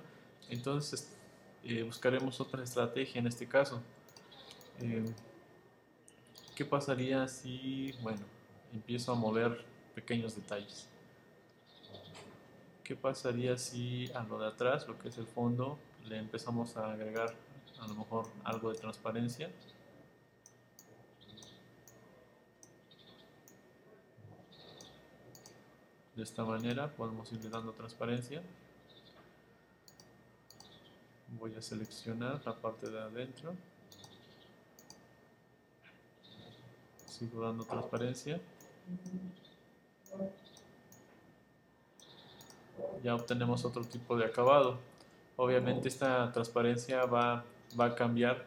Entonces 0.50 1.16
eh, 1.64 1.84
buscaremos 1.84 2.42
otra 2.42 2.64
estrategia 2.64 3.20
en 3.20 3.28
este 3.28 3.48
caso. 3.48 3.82
Eh, 4.82 5.06
¿Qué 6.62 6.66
pasaría 6.66 7.28
si, 7.28 7.92
bueno, 8.04 8.22
empiezo 8.72 9.12
a 9.12 9.16
mover 9.16 9.66
pequeños 9.96 10.36
detalles. 10.36 10.88
¿Qué 12.84 12.96
pasaría 12.96 13.58
si 13.58 14.12
a 14.14 14.22
lo 14.22 14.38
de 14.38 14.46
atrás, 14.46 14.88
lo 14.88 14.96
que 15.00 15.10
es 15.10 15.18
el 15.18 15.26
fondo, 15.26 15.80
le 16.06 16.20
empezamos 16.20 16.78
a 16.78 16.92
agregar 16.92 17.34
a 17.80 17.88
lo 17.88 17.96
mejor 17.96 18.28
algo 18.44 18.72
de 18.72 18.78
transparencia? 18.78 19.50
De 26.16 26.22
esta 26.22 26.44
manera 26.44 26.92
podemos 26.92 27.34
irle 27.34 27.50
dando 27.50 27.72
transparencia. 27.72 28.44
Voy 31.40 31.56
a 31.56 31.62
seleccionar 31.64 32.40
la 32.46 32.56
parte 32.56 32.88
de 32.88 33.00
adentro. 33.00 33.56
Sigo 37.22 37.44
dando 37.44 37.64
transparencia. 37.64 38.42
Ya 43.04 43.14
obtenemos 43.14 43.64
otro 43.64 43.84
tipo 43.84 44.18
de 44.18 44.26
acabado. 44.26 44.80
Obviamente 45.36 45.88
esta 45.88 46.32
transparencia 46.32 47.06
va, 47.06 47.46
va 47.80 47.86
a 47.86 47.96
cambiar 47.96 48.46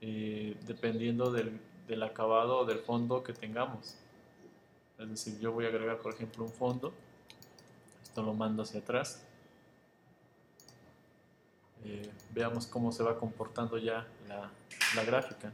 eh, 0.00 0.56
dependiendo 0.66 1.30
del, 1.30 1.60
del 1.86 2.02
acabado 2.02 2.58
o 2.58 2.64
del 2.64 2.80
fondo 2.80 3.22
que 3.22 3.32
tengamos. 3.32 3.94
Es 4.98 5.08
decir, 5.08 5.38
yo 5.38 5.52
voy 5.52 5.66
a 5.66 5.68
agregar 5.68 5.98
por 5.98 6.12
ejemplo 6.12 6.42
un 6.42 6.50
fondo 6.50 6.92
lo 8.22 8.34
mando 8.34 8.62
hacia 8.62 8.80
atrás. 8.80 9.22
Eh, 11.84 12.10
veamos 12.32 12.66
cómo 12.66 12.90
se 12.92 13.02
va 13.02 13.18
comportando 13.18 13.78
ya 13.78 14.06
la, 14.28 15.04
gráfica. 15.04 15.52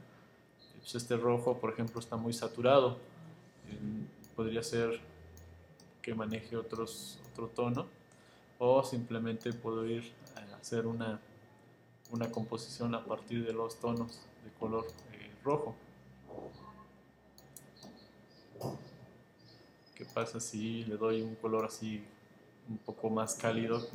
Pues 0.82 0.96
este 0.96 1.16
rojo, 1.16 1.58
por 1.58 1.72
ejemplo, 1.72 2.00
está 2.00 2.16
muy 2.16 2.34
saturado. 2.34 2.98
podría 4.36 4.62
ser 4.62 5.00
que 6.02 6.14
maneje 6.14 6.56
otros, 6.56 7.18
otro 7.30 7.48
tono 7.48 7.86
o 8.58 8.82
simplemente 8.84 9.52
puedo 9.52 9.86
ir 9.86 10.12
a 10.36 10.56
hacer 10.56 10.86
una, 10.86 11.20
una 12.10 12.30
composición 12.30 12.94
a 12.94 13.04
partir 13.04 13.46
de 13.46 13.52
los 13.52 13.78
tonos 13.78 14.20
de 14.44 14.50
color 14.58 14.86
eh, 15.12 15.30
rojo. 15.44 15.74
¿Qué 19.94 20.04
pasa 20.04 20.40
si 20.40 20.84
le 20.84 20.96
doy 20.96 21.22
un 21.22 21.36
color 21.36 21.64
así 21.64 22.04
un 22.68 22.78
poco 22.78 23.10
más 23.10 23.34
cálido, 23.34 23.86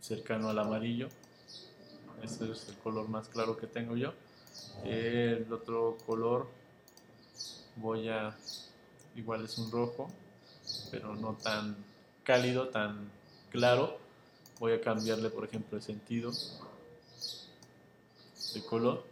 cercano 0.00 0.48
al 0.48 0.58
amarillo. 0.58 1.08
Ese 2.22 2.50
es 2.50 2.68
el 2.68 2.76
color 2.76 3.08
más 3.08 3.28
claro 3.28 3.56
que 3.56 3.66
tengo 3.66 3.96
yo. 3.96 4.12
El 4.84 5.52
otro 5.52 5.98
color 6.06 6.46
voy 7.76 8.08
a, 8.08 8.36
igual 9.14 9.44
es 9.44 9.58
un 9.58 9.70
rojo, 9.70 10.10
pero 10.90 11.14
no 11.14 11.34
tan 11.34 11.76
cálido, 12.24 12.68
tan 12.68 13.10
claro. 13.50 13.98
Voy 14.58 14.72
a 14.72 14.80
cambiarle, 14.80 15.28
por 15.28 15.44
ejemplo, 15.44 15.76
el 15.76 15.82
sentido 15.82 16.32
de 18.54 18.62
color. 18.62 19.04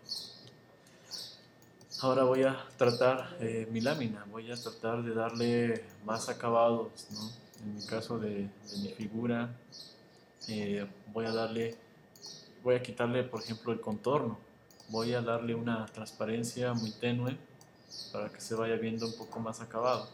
Ahora 2.01 2.25
voy 2.25 2.43
a 2.43 2.67
tratar 2.77 3.37
eh, 3.41 3.69
mi 3.71 3.81
lámina, 3.81 4.27
voy 4.31 4.51
a 4.51 4.57
tratar 4.57 5.03
de 5.03 5.15
darle 5.15 5.85
más 6.05 6.29
acabados, 6.29 7.07
En 7.63 7.77
mi 7.77 7.87
caso 7.87 8.19
de, 8.19 8.49
mi 8.83 8.89
figura, 8.89 9.55
eh, 10.49 10.87
voy 11.13 11.27
a 11.27 11.33
darle, 11.33 11.77
voy 12.63 12.75
a 12.75 12.83
quitarle, 12.83 13.23
por 13.23 13.41
ejemplo, 13.43 13.73
el 13.73 13.81
contorno, 13.81 14.39
voy 14.89 15.15
a 15.15 15.21
darle 15.21 15.55
una 15.55 15.87
transparencia 15.87 16.73
muy 16.75 16.91
tenue 16.93 17.37
para 18.13 18.31
que 18.31 18.41
se 18.41 18.55
vaya 18.55 18.77
viendo 18.77 19.07
un 19.07 19.17
poco 19.17 19.41
más 19.41 19.61
acabado. 19.61 20.09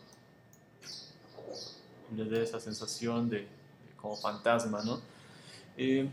Le 2.14 2.24
dé 2.24 2.42
esa 2.42 2.60
sensación 2.60 3.28
de, 3.30 3.46
como 3.96 4.16
fantasma, 4.16 4.82
¿no? 4.82 5.00
Eh, 5.76 6.10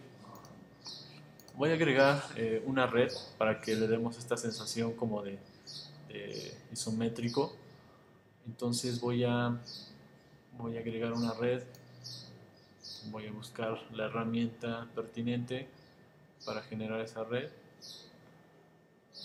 voy 1.56 1.72
a 1.72 1.74
agregar 1.74 2.24
una 2.66 2.86
red 2.86 3.12
para 3.38 3.60
que 3.60 3.76
le 3.76 3.88
demos 3.88 4.18
esta 4.18 4.38
sensación 4.38 4.94
como 4.94 5.24
de 5.24 5.40
isométrico. 6.72 7.56
Entonces 8.46 9.00
voy 9.00 9.24
a, 9.24 9.60
voy 10.58 10.78
a 10.78 10.80
agregar 10.80 11.14
una 11.14 11.34
red, 11.34 11.64
voy 13.12 13.28
a 13.28 13.32
buscar 13.32 13.78
la 13.92 14.06
herramienta 14.06 14.88
pertinente 14.96 15.68
para 16.46 16.62
generar 16.62 17.02
esa 17.02 17.24
red. 17.24 17.50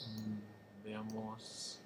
Mm, 0.09 0.85
veamos. 0.85 1.79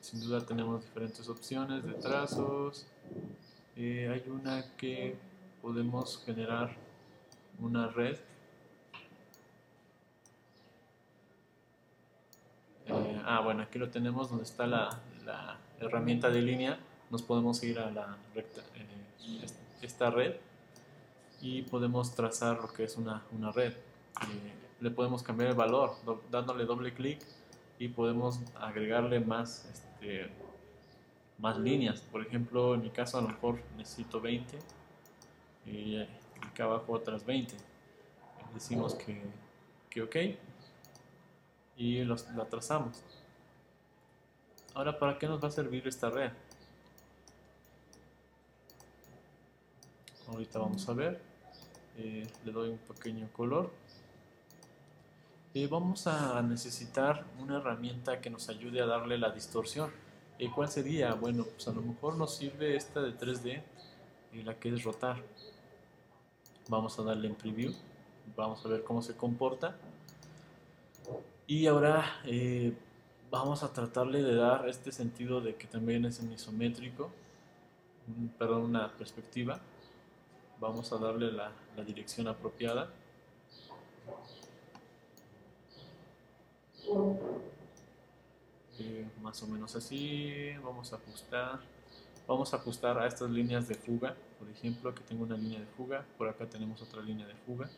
sin 0.00 0.20
duda 0.20 0.44
tenemos 0.44 0.82
diferentes 0.82 1.28
opciones 1.28 1.84
de 1.84 1.92
trazos. 1.94 2.86
Eh, 3.76 4.08
hay 4.12 4.28
una 4.28 4.74
que 4.76 5.16
podemos 5.62 6.20
generar 6.24 6.76
una 7.60 7.86
red 7.88 8.18
ah, 13.30 13.40
bueno, 13.40 13.62
aquí 13.62 13.78
lo 13.78 13.90
tenemos 13.90 14.28
donde 14.28 14.44
está 14.44 14.66
la, 14.66 15.00
herramienta 15.80 16.28
de 16.28 16.42
línea. 16.42 16.78
Nos 17.10 17.22
podemos 17.22 17.62
ir 17.62 17.78
a 17.78 17.90
la 17.90 18.18
recta, 18.34 18.60
eh, 18.74 19.46
esta 19.82 20.10
red 20.10 20.34
y 21.40 21.62
podemos 21.62 22.14
trazar 22.14 22.60
lo 22.60 22.72
que 22.72 22.84
es 22.84 22.96
una, 22.96 23.24
red. 23.54 23.72
Eh, 23.72 24.52
le 24.80 24.90
podemos 24.90 25.22
cambiar 25.22 25.50
el 25.50 25.56
valor 25.56 25.94
dándole 26.30 26.64
doble 26.64 26.92
clic 26.92 27.20
y 27.78 27.88
podemos 27.88 28.40
agregarle 28.58 29.20
más, 29.20 29.66
este, 29.72 30.30
más 31.38 31.58
líneas. 31.58 32.00
Por 32.00 32.22
ejemplo, 32.22 32.74
en 32.74 32.82
mi 32.82 32.90
caso 32.90 33.18
a 33.18 33.22
lo 33.22 33.28
mejor 33.28 33.60
necesito 33.76 34.20
20 34.20 34.58
y 35.66 36.02
acá 36.42 36.64
abajo 36.64 36.92
otras 36.92 37.24
20. 37.24 37.56
Decimos 38.54 38.94
que, 38.94 39.22
que 39.88 40.02
ok 40.02 40.16
y 41.76 42.04
los, 42.04 42.28
la 42.32 42.44
trazamos. 42.44 43.02
Ahora, 44.74 44.98
¿para 44.98 45.18
qué 45.18 45.26
nos 45.26 45.42
va 45.42 45.48
a 45.48 45.50
servir 45.50 45.86
esta 45.88 46.10
red? 46.10 46.30
Ahorita 50.28 50.58
vamos 50.58 50.88
a 50.88 50.92
ver. 50.92 51.29
Eh, 51.96 52.26
le 52.44 52.52
doy 52.52 52.70
un 52.70 52.78
pequeño 52.78 53.28
color. 53.32 53.70
y 55.52 55.66
vamos 55.66 56.06
a 56.06 56.40
necesitar 56.42 57.24
una 57.40 57.58
herramienta 57.58 58.20
que 58.20 58.30
nos 58.30 58.48
ayude 58.48 58.80
a 58.80 58.86
darle 58.86 59.18
la 59.18 59.30
distorsión. 59.30 59.90
¿Y 60.38 60.48
cuál 60.48 60.68
sería? 60.68 61.12
Bueno, 61.14 61.44
pues 61.44 61.66
a 61.68 61.72
lo 61.72 61.82
mejor 61.82 62.16
nos 62.16 62.36
sirve 62.36 62.76
esta 62.76 63.02
de 63.02 63.12
3D 63.12 63.62
y 64.32 64.42
la 64.42 64.58
que 64.58 64.68
es 64.70 64.84
rotar. 64.84 65.22
Vamos 66.68 66.98
a 66.98 67.02
darle 67.02 67.28
en 67.28 67.34
preview. 67.34 67.72
Vamos 68.36 68.64
a 68.64 68.68
ver 68.68 68.84
cómo 68.84 69.02
se 69.02 69.16
comporta. 69.16 69.76
Y 71.46 71.66
ahora 71.66 72.20
eh, 72.24 72.72
vamos 73.30 73.62
a 73.62 73.72
tratarle 73.72 74.22
de 74.22 74.34
dar 74.36 74.68
este 74.68 74.92
sentido 74.92 75.40
de 75.40 75.56
que 75.56 75.66
también 75.66 76.04
es 76.04 76.20
en 76.20 76.32
isométrico, 76.32 77.10
perdón, 78.38 78.62
una 78.62 78.92
perspectiva. 78.92 79.60
Vamos 80.60 80.92
a 80.92 80.98
darle 80.98 81.32
la, 81.32 81.52
dirección 81.86 82.28
apropiada. 82.28 82.90
Eh, 88.78 89.08
más 89.22 89.42
o 89.42 89.46
menos 89.46 89.74
así, 89.74 90.52
vamos 90.62 90.92
a 90.92 90.96
ajustar. 90.96 91.60
Vamos 92.26 92.52
a 92.52 92.58
ajustar 92.58 92.98
a 92.98 93.06
estas 93.06 93.30
líneas 93.30 93.66
de 93.68 93.74
fuga, 93.74 94.14
por 94.38 94.48
ejemplo, 94.50 94.94
que 94.94 95.00
tengo 95.02 95.24
una 95.24 95.36
línea 95.36 95.60
de 95.60 95.66
fuga, 95.66 96.04
por 96.18 96.28
acá 96.28 96.46
tenemos 96.46 96.80
otra 96.82 97.00
línea 97.02 97.26
de 97.26 97.34
fuga 97.34 97.68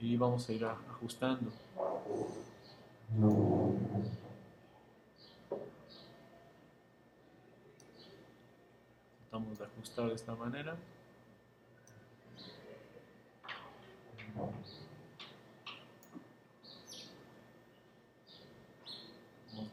y 0.00 0.16
vamos 0.16 0.48
a 0.48 0.52
ir 0.52 0.64
ajustando. 0.64 1.52
Tratamos 9.30 9.58
de 9.58 9.64
ajustar 9.64 10.08
de 10.08 10.14
esta 10.14 10.34
manera. 10.34 10.76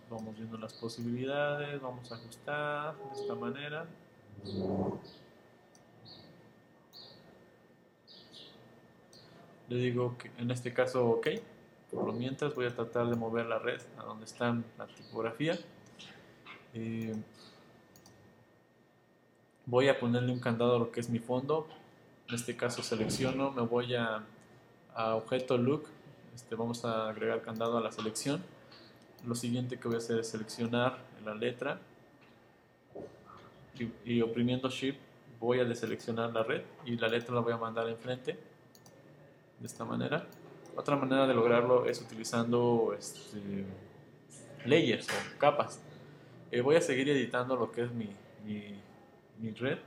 Vamos 0.10 0.38
viendo 0.38 0.58
las 0.58 0.74
posibilidades, 0.74 1.82
vamos 1.82 2.12
a 2.12 2.16
ajustar 2.16 2.96
de 2.96 3.22
esta 3.22 3.36
manera. 3.36 3.86
Le 9.68 9.78
digo 9.78 10.18
que 10.18 10.32
en 10.38 10.52
este 10.52 10.74
caso 10.74 11.10
ok. 11.10 11.28
Por 11.92 12.08
lo 12.08 12.14
mientras 12.14 12.54
voy 12.56 12.66
a 12.66 12.76
tratar 12.76 13.08
de 13.08 13.16
mover 13.16 13.46
la 13.46 13.60
red 13.60 13.82
a 13.98 14.04
donde 14.04 14.26
está 14.26 14.56
la 14.78 14.88
tipografía. 14.88 15.58
Eh, 16.74 17.16
voy 19.66 19.88
a 19.88 20.00
ponerle 20.00 20.32
un 20.32 20.40
candado 20.40 20.76
a 20.76 20.80
lo 20.80 20.92
que 20.92 21.00
es 21.00 21.10
mi 21.10 21.20
fondo. 21.20 21.68
En 22.28 22.36
este 22.36 22.56
caso 22.58 22.84
selecciono, 22.84 23.52
me 23.52 23.62
voy 23.62 23.96
a, 23.96 24.24
a 24.96 25.16
objeto 25.16 25.58
look. 25.58 25.86
Este, 26.34 26.56
vamos 26.56 26.84
a 26.86 27.10
agregar 27.10 27.42
candado 27.42 27.78
a 27.78 27.82
la 27.82 27.92
selección. 27.92 28.44
lo 29.26 29.36
siguiente 29.36 29.80
que 29.80 29.88
voy 29.88 29.96
a 29.96 29.98
hacer 30.00 30.20
es 30.20 30.30
seleccionar 30.30 30.98
la 31.24 31.34
letra 31.34 31.80
y, 33.80 33.90
y 34.06 34.22
oprimiendo 34.22 34.70
Shift 34.70 35.00
voy 35.40 35.60
a 35.60 35.66
deseleccionar 35.66 36.34
la 36.34 36.44
red 36.44 36.62
y 36.86 36.98
la 36.98 37.08
letra 37.08 37.36
la 37.36 37.42
voy 37.42 37.54
a 37.54 37.58
mandar 37.58 37.88
enfrente 37.90 38.38
de 39.60 39.66
esta 39.66 39.86
manera. 39.86 40.26
Otra 40.76 40.96
manera 40.96 41.26
de 41.28 41.34
lograrlo 41.34 41.86
es 41.86 42.02
utilizando 42.02 42.94
este, 42.98 43.66
layers 44.66 45.08
o 45.08 45.40
capas. 45.40 45.80
Eh, 46.52 46.62
voy 46.62 46.76
a 46.76 46.82
seguir 46.82 47.10
editando 47.10 47.56
lo 47.56 47.72
que 47.72 47.84
es 47.84 47.92
mi, 47.92 48.10
mi, 48.46 49.52
red, 49.52 49.78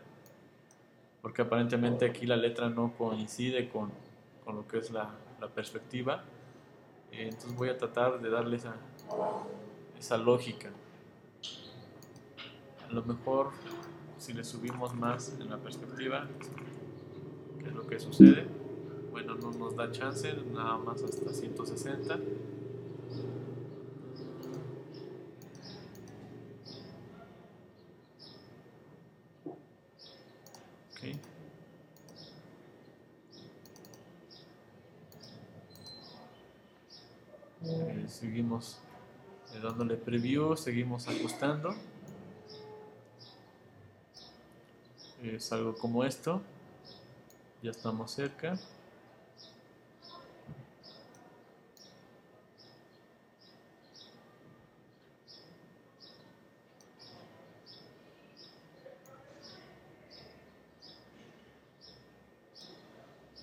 porque 1.21 1.43
aparentemente 1.43 2.07
aquí 2.07 2.27
la 2.27 2.37
letra 2.37 2.69
no 2.71 2.95
coincide 2.97 3.69
con, 3.69 3.91
con 4.49 4.57
lo 4.57 4.67
que 4.67 4.79
es 4.79 4.91
la, 4.91 5.11
la 5.43 5.49
perspectiva. 5.49 6.25
Eh, 7.13 7.25
entonces 7.25 7.55
voy 7.55 7.69
a 7.69 7.77
tratar 7.77 8.19
de 8.19 8.31
darle 8.31 8.57
esa, 8.57 8.77
esa 9.99 10.17
lógica. 10.17 10.71
A 12.89 12.91
lo 12.91 13.03
mejor 13.03 13.51
si 14.17 14.33
le 14.33 14.43
subimos 14.43 14.95
más 14.95 15.37
en 15.39 15.51
la 15.51 15.59
perspectiva, 15.59 16.27
¿qué 17.59 17.69
es 17.69 17.75
lo 17.75 17.87
que 17.87 18.01
sucede? 18.01 18.47
Bueno, 19.11 19.35
no 19.35 19.51
nos 19.51 19.77
da 19.77 19.93
chance, 19.93 20.33
nada 20.51 20.79
más 20.79 21.03
hasta 21.03 21.31
160. 21.31 22.19
Okay. 30.97 31.21
Eh, 37.71 38.05
seguimos 38.09 38.79
eh, 39.53 39.61
dándole 39.63 39.98
preview, 40.09 40.57
seguimos 40.57 41.07
ajustando. 41.07 41.75
es 45.23 45.53
algo 45.53 45.77
como 45.77 46.03
esto. 46.03 46.41
Ya 47.63 47.73
estamos 47.73 48.13
cerca. 48.13 48.59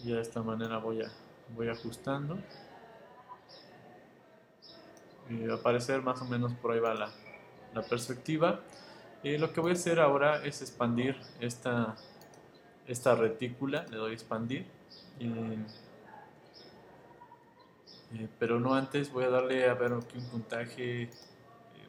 Y 0.04 0.12
de 0.12 0.20
esta 0.20 0.42
manera 0.42 0.80
voy 0.80 1.04
a 1.04 1.12
voy 1.56 1.70
ajustando 1.70 2.40
y 5.56 5.58
va 5.58 5.58
a 5.58 5.60
aparecer 5.60 6.02
más 6.02 6.22
o 6.22 6.26
menos 6.26 6.54
por 6.54 6.72
ahí 6.72 6.80
va 6.80 6.94
la, 6.94 7.12
la 7.74 7.82
perspectiva 7.82 8.62
eh, 9.26 9.40
lo 9.40 9.52
que 9.52 9.60
voy 9.60 9.72
a 9.72 9.74
hacer 9.74 10.00
ahora 10.00 10.46
es 10.46 10.62
expandir 10.62 11.18
esta, 11.40 11.96
esta 12.86 13.16
retícula, 13.16 13.84
le 13.90 13.98
doy 13.98 14.14
expandir, 14.14 14.68
eh, 15.20 15.58
pero 18.38 18.60
no 18.60 18.76
antes, 18.76 19.12
voy 19.12 19.24
a 19.24 19.30
darle 19.30 19.68
a 19.68 19.74
ver 19.74 19.94
aquí 19.94 20.20
un 20.20 20.26
puntaje 20.26 21.02
eh, 21.02 21.10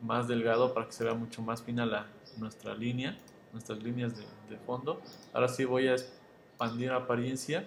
más 0.01 0.29
delgado 0.29 0.73
para 0.73 0.87
que 0.87 0.93
se 0.93 1.05
vea 1.05 1.13
mucho 1.13 1.43
más 1.43 1.63
fina 1.63 1.85
la, 1.85 2.07
nuestra 2.39 2.75
línea, 2.75 3.19
nuestras 3.53 3.83
líneas 3.83 4.17
de, 4.17 4.25
de 4.49 4.57
fondo. 4.65 5.03
Ahora 5.35 5.49
sí 5.49 5.67
voy 5.67 5.89
a 5.89 5.93
expandir 5.93 6.91
apariencia 6.91 7.67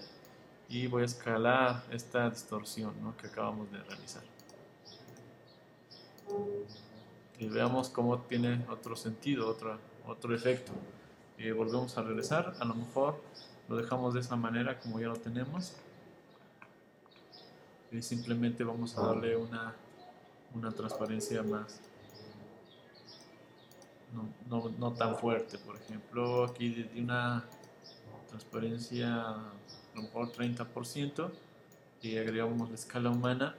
y 0.68 0.88
voy 0.88 1.04
a 1.04 1.06
escalar 1.06 1.84
esta 1.92 2.28
distorsión 2.28 2.96
¿no? 3.04 3.16
que 3.16 3.28
acabamos 3.28 3.72
de 3.72 3.84
realizar 3.84 4.24
y 7.40 7.48
veamos 7.48 7.90
cómo 7.90 8.20
tiene 8.20 8.66
otro 8.70 8.96
sentido, 8.96 9.48
otro, 9.48 9.78
otro 10.06 10.36
efecto. 10.36 10.74
y 11.38 11.52
volvemos 11.52 11.98
a 11.98 12.04
regresar, 12.04 12.54
a 12.60 12.66
lo 12.66 12.76
mejor 12.76 13.22
lo 13.70 13.78
dejamos 13.78 14.14
de 14.14 14.20
esa 14.20 14.36
manera 14.36 14.80
como 14.80 15.00
ya 15.00 15.08
lo 15.08 15.16
tenemos. 15.16 15.74
Y 17.92 18.02
simplemente 18.02 18.64
vamos 18.64 18.98
a 18.98 19.08
darle 19.08 19.38
una, 19.38 19.74
una 20.54 20.72
transparencia 20.72 21.42
más, 21.42 21.80
no, 24.14 24.28
no, 24.50 24.70
no, 24.78 24.94
tan 24.94 25.16
fuerte. 25.16 25.58
Por 25.58 25.78
ejemplo, 25.78 26.44
aquí 26.44 26.70
de 26.70 27.02
una 27.02 27.46
transparencia 28.28 29.22
a 29.22 29.54
lo 29.96 30.02
mejor 30.04 30.32
30% 30.32 31.32
y 32.02 32.18
agregamos 32.18 32.70
la 32.70 32.76
escala 32.76 33.10
humana 33.10 33.56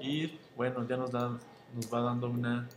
y 0.00 0.38
bueno, 0.56 0.86
ya 0.86 0.96
nos, 0.96 1.10
da, 1.10 1.38
nos 1.74 1.92
va 1.92 2.00
dando 2.00 2.28
una 2.28 2.68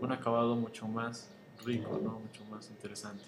un 0.00 0.12
acabado 0.12 0.56
mucho 0.56 0.86
más 0.86 1.28
rico, 1.64 2.00
¿no? 2.02 2.20
mucho 2.20 2.44
más 2.50 2.68
interesante. 2.70 3.24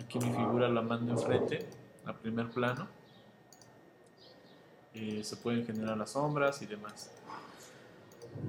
Aquí 0.00 0.18
mi 0.18 0.32
figura 0.32 0.68
la 0.68 0.82
mando 0.82 1.12
enfrente, 1.12 1.66
a 2.04 2.12
primer 2.12 2.50
plano. 2.50 2.88
Eh, 4.94 5.22
se 5.24 5.36
pueden 5.36 5.64
generar 5.64 5.96
las 5.96 6.10
sombras 6.10 6.60
y 6.62 6.66
demás. 6.66 7.10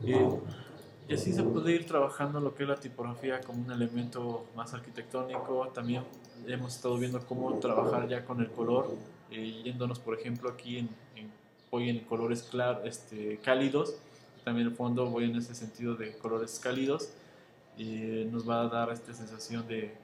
Eh, 0.06 0.30
y 1.08 1.14
así 1.14 1.34
se 1.34 1.44
puede 1.44 1.74
ir 1.74 1.86
trabajando 1.86 2.40
lo 2.40 2.56
que 2.56 2.64
es 2.64 2.70
la 2.70 2.78
tipografía 2.78 3.42
como 3.42 3.64
un 3.64 3.72
elemento 3.72 4.46
más 4.56 4.74
arquitectónico. 4.74 5.68
También 5.74 6.04
hemos 6.48 6.76
estado 6.76 6.98
viendo 6.98 7.20
cómo 7.26 7.54
trabajar 7.60 8.08
ya 8.08 8.26
con 8.26 8.40
el 8.42 8.50
color, 8.52 8.90
eh, 9.30 9.62
yéndonos 9.64 10.00
por 10.00 10.18
ejemplo 10.18 10.50
aquí 10.50 10.80
en, 10.80 10.90
hoy 11.72 11.90
en 11.90 12.00
colores 12.06 12.44
claros, 12.44 12.86
este, 12.86 13.38
cálidos 13.40 13.98
también 14.44 14.68
el 14.68 14.76
fondo 14.76 15.06
voy 15.10 15.26
en 15.26 15.36
ese 15.36 15.56
sentido 15.56 15.96
de 15.96 16.18
colores 16.18 16.60
cálidos 16.62 17.10
y 17.78 18.26
nos 18.32 18.48
va 18.48 18.62
a 18.62 18.68
dar 18.68 18.92
esta 18.92 19.14
sensación 19.14 19.68
de, 19.68 19.96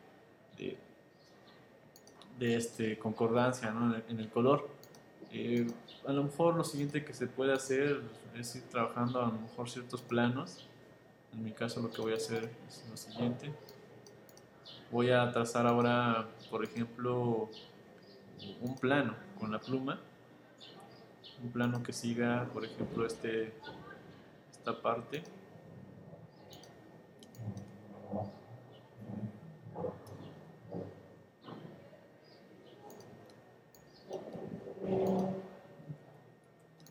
de, 2.38 2.56
este, 2.56 2.97
concordancia 2.97 3.73
en, 4.08 4.19
el, 4.19 4.30
color. 4.30 4.69
Eh, 5.32 5.67
a 6.08 6.12
lo 6.12 6.23
mejor 6.23 6.56
lo 6.56 6.63
siguiente 6.63 7.04
que 7.06 7.13
se 7.13 7.28
puede 7.28 7.54
hacer 7.54 8.02
es 8.36 8.56
ir 8.56 8.63
trabajando 8.63 9.21
a 9.21 9.28
lo 9.28 9.34
mejor 9.34 9.69
ciertos 9.69 10.02
planos. 10.02 10.65
En 11.34 11.43
mi 11.43 11.52
caso 11.52 11.82
lo 11.82 11.91
que 11.91 12.02
voy 12.02 12.13
a 12.13 12.15
hacer 12.15 12.49
es 12.67 12.86
lo 12.89 12.97
siguiente. 12.97 13.52
Voy 14.91 15.12
a 15.12 15.32
trazar 15.32 15.67
ahora, 15.67 16.28
por 16.49 16.63
ejemplo, 16.63 17.49
un 18.62 18.75
plano 18.75 19.15
con 19.38 19.52
la 19.52 19.60
pluma. 19.60 19.99
Un 21.43 21.52
plano 21.52 21.84
que 21.84 21.93
siga, 21.93 22.49
por 22.52 22.65
ejemplo, 22.65 23.06
este 23.06 23.54
esta 24.60 24.82
parte. 24.82 25.24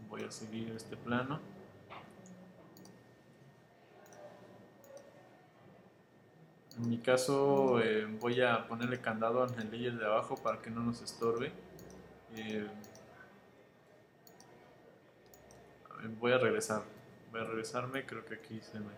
Voy 0.09 0.23
a 0.23 0.31
seguir 0.31 0.73
este 0.75 0.97
plano. 0.97 1.41
En 6.79 6.89
mi 6.89 6.99
caso 6.99 7.81
eh, 7.81 8.07
voy 8.07 8.41
a 8.41 8.67
ponerle 8.67 9.01
candado 9.01 9.47
en 9.47 9.61
el 9.61 9.71
layer 9.71 9.99
de 9.99 10.07
abajo 10.07 10.37
para 10.37 10.63
que 10.63 10.71
no 10.71 10.81
nos 10.81 11.03
estorbe. 11.03 11.53
Eh, 12.37 12.67
voy 16.19 16.33
a 16.33 16.39
regresar 16.39 16.98
voy 17.31 17.41
a 17.41 17.45
regresarme, 17.45 18.07
creo 18.07 18.25
que 18.25 18.35
aquí 18.35 18.61
se 18.61 18.81
me, 18.81 18.93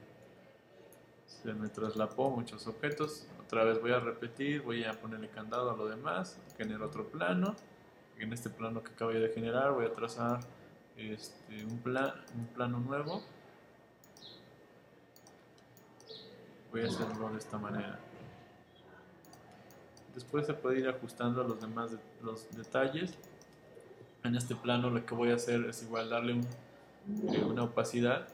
se 1.26 1.52
me 1.54 1.68
traslapó 1.68 2.30
muchos 2.30 2.66
objetos. 2.66 3.26
Otra 3.40 3.64
vez 3.64 3.80
voy 3.80 3.92
a 3.92 4.00
repetir, 4.00 4.62
voy 4.62 4.84
a 4.84 4.92
ponerle 4.92 5.28
candado 5.28 5.70
a 5.70 5.76
lo 5.76 5.88
demás, 5.88 6.38
genero 6.56 6.86
otro 6.86 7.06
plano. 7.08 7.56
En 8.18 8.32
este 8.32 8.50
plano 8.50 8.82
que 8.82 8.92
acabo 8.92 9.12
de 9.12 9.28
generar 9.30 9.72
voy 9.72 9.86
a 9.86 9.92
trazar 9.92 10.40
este, 10.96 11.64
un, 11.64 11.78
plan, 11.78 12.12
un 12.36 12.46
plano 12.46 12.78
nuevo. 12.78 13.22
Voy 16.70 16.82
a 16.82 16.88
hacerlo 16.88 17.30
de 17.30 17.38
esta 17.38 17.58
manera. 17.58 17.98
Después 20.14 20.46
se 20.46 20.54
puede 20.54 20.80
ir 20.80 20.88
ajustando 20.88 21.42
los 21.44 21.60
demás 21.60 21.92
los 22.22 22.50
detalles. 22.56 23.14
En 24.22 24.36
este 24.36 24.54
plano 24.54 24.90
lo 24.90 25.04
que 25.06 25.14
voy 25.14 25.30
a 25.30 25.36
hacer 25.36 25.64
es 25.64 25.82
igual 25.82 26.10
darle 26.10 26.34
un 26.34 26.46
eh, 27.08 27.44
una 27.44 27.64
opacidad. 27.64 28.28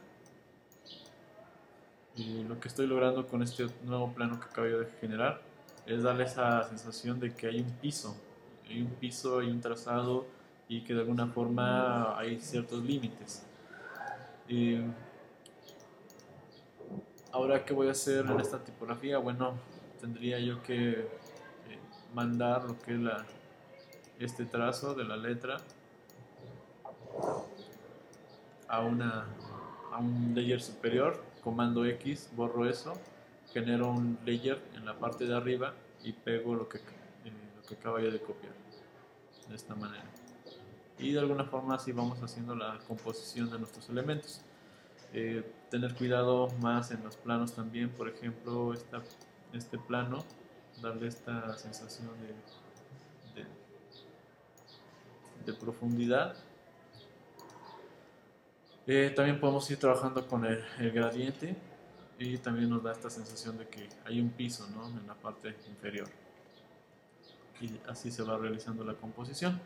Y 2.16 2.44
lo 2.44 2.58
que 2.58 2.68
estoy 2.68 2.86
logrando 2.86 3.26
con 3.26 3.42
este 3.42 3.66
nuevo 3.84 4.12
plano 4.12 4.40
que 4.40 4.46
acabo 4.46 4.66
de 4.66 4.86
generar 5.00 5.42
es 5.86 6.02
darle 6.02 6.24
esa 6.24 6.62
sensación 6.64 7.20
de 7.20 7.34
que 7.34 7.46
hay 7.46 7.60
un 7.60 7.70
piso, 7.70 8.16
hay 8.68 8.82
un 8.82 8.88
piso, 8.88 9.38
hay 9.38 9.50
un 9.50 9.60
trazado 9.60 10.26
y 10.68 10.82
que 10.82 10.94
de 10.94 11.00
alguna 11.00 11.26
forma 11.26 12.18
hay 12.18 12.40
ciertos 12.40 12.82
límites. 12.82 13.44
Y 14.48 14.78
ahora, 17.32 17.64
¿qué 17.64 17.74
voy 17.74 17.88
a 17.88 17.92
hacer 17.92 18.26
en 18.26 18.40
esta 18.40 18.62
tipografía? 18.64 19.18
Bueno, 19.18 19.54
tendría 20.00 20.38
yo 20.40 20.62
que 20.62 20.90
eh, 20.90 21.06
mandar 22.14 22.64
lo 22.64 22.78
que 22.78 22.94
es 22.94 23.00
la, 23.00 23.26
este 24.18 24.46
trazo 24.46 24.94
de 24.94 25.04
la 25.04 25.16
letra 25.16 25.58
a, 28.68 28.80
una, 28.80 29.26
a 29.92 29.98
un 29.98 30.32
layer 30.34 30.60
superior 30.60 31.22
comando 31.42 31.84
X, 31.84 32.30
borro 32.34 32.68
eso, 32.68 32.94
genero 33.52 33.90
un 33.90 34.18
layer 34.24 34.60
en 34.74 34.84
la 34.84 34.98
parte 34.98 35.26
de 35.26 35.34
arriba 35.34 35.74
y 36.02 36.12
pego 36.12 36.54
lo 36.54 36.68
que, 36.68 36.78
eh, 36.78 37.32
lo 37.56 37.62
que 37.62 37.74
acabo 37.74 37.98
de 37.98 38.20
copiar 38.20 38.52
de 39.48 39.54
esta 39.54 39.74
manera. 39.74 40.04
Y 40.98 41.12
de 41.12 41.20
alguna 41.20 41.44
forma 41.44 41.74
así 41.74 41.92
vamos 41.92 42.22
haciendo 42.22 42.54
la 42.54 42.78
composición 42.86 43.50
de 43.50 43.58
nuestros 43.58 43.88
elementos. 43.88 44.42
Eh, 45.12 45.44
tener 45.70 45.94
cuidado 45.94 46.48
más 46.60 46.90
en 46.90 47.02
los 47.04 47.16
planos 47.16 47.54
también 47.54 47.90
por 47.90 48.08
ejemplo 48.08 48.74
esta, 48.74 49.02
este 49.52 49.78
plano 49.78 50.18
darle 50.82 51.06
esta 51.08 51.56
sensación 51.56 52.10
de, 53.34 53.44
de, 55.46 55.58
profundidad 55.58 56.34
eh, 58.86 59.12
también 59.14 59.40
podemos 59.40 59.70
ir 59.70 59.78
trabajando 59.78 60.26
con 60.26 60.44
el, 60.44 60.64
gradiente 60.92 61.56
y 62.18 62.38
también 62.38 62.70
nos 62.70 62.82
da 62.82 62.92
esta 62.92 63.10
sensación 63.10 63.58
de 63.58 63.68
que 63.68 63.88
hay 64.04 64.20
un 64.20 64.30
piso 64.30 64.66
¿no? 64.74 64.86
en 64.88 65.06
la 65.06 65.14
parte 65.14 65.54
inferior. 65.68 66.08
Y 67.60 67.70
así 67.88 68.10
se 68.10 68.22
va 68.22 68.36
realizando 68.36 68.84
la 68.84 68.94
composición. 68.94 69.60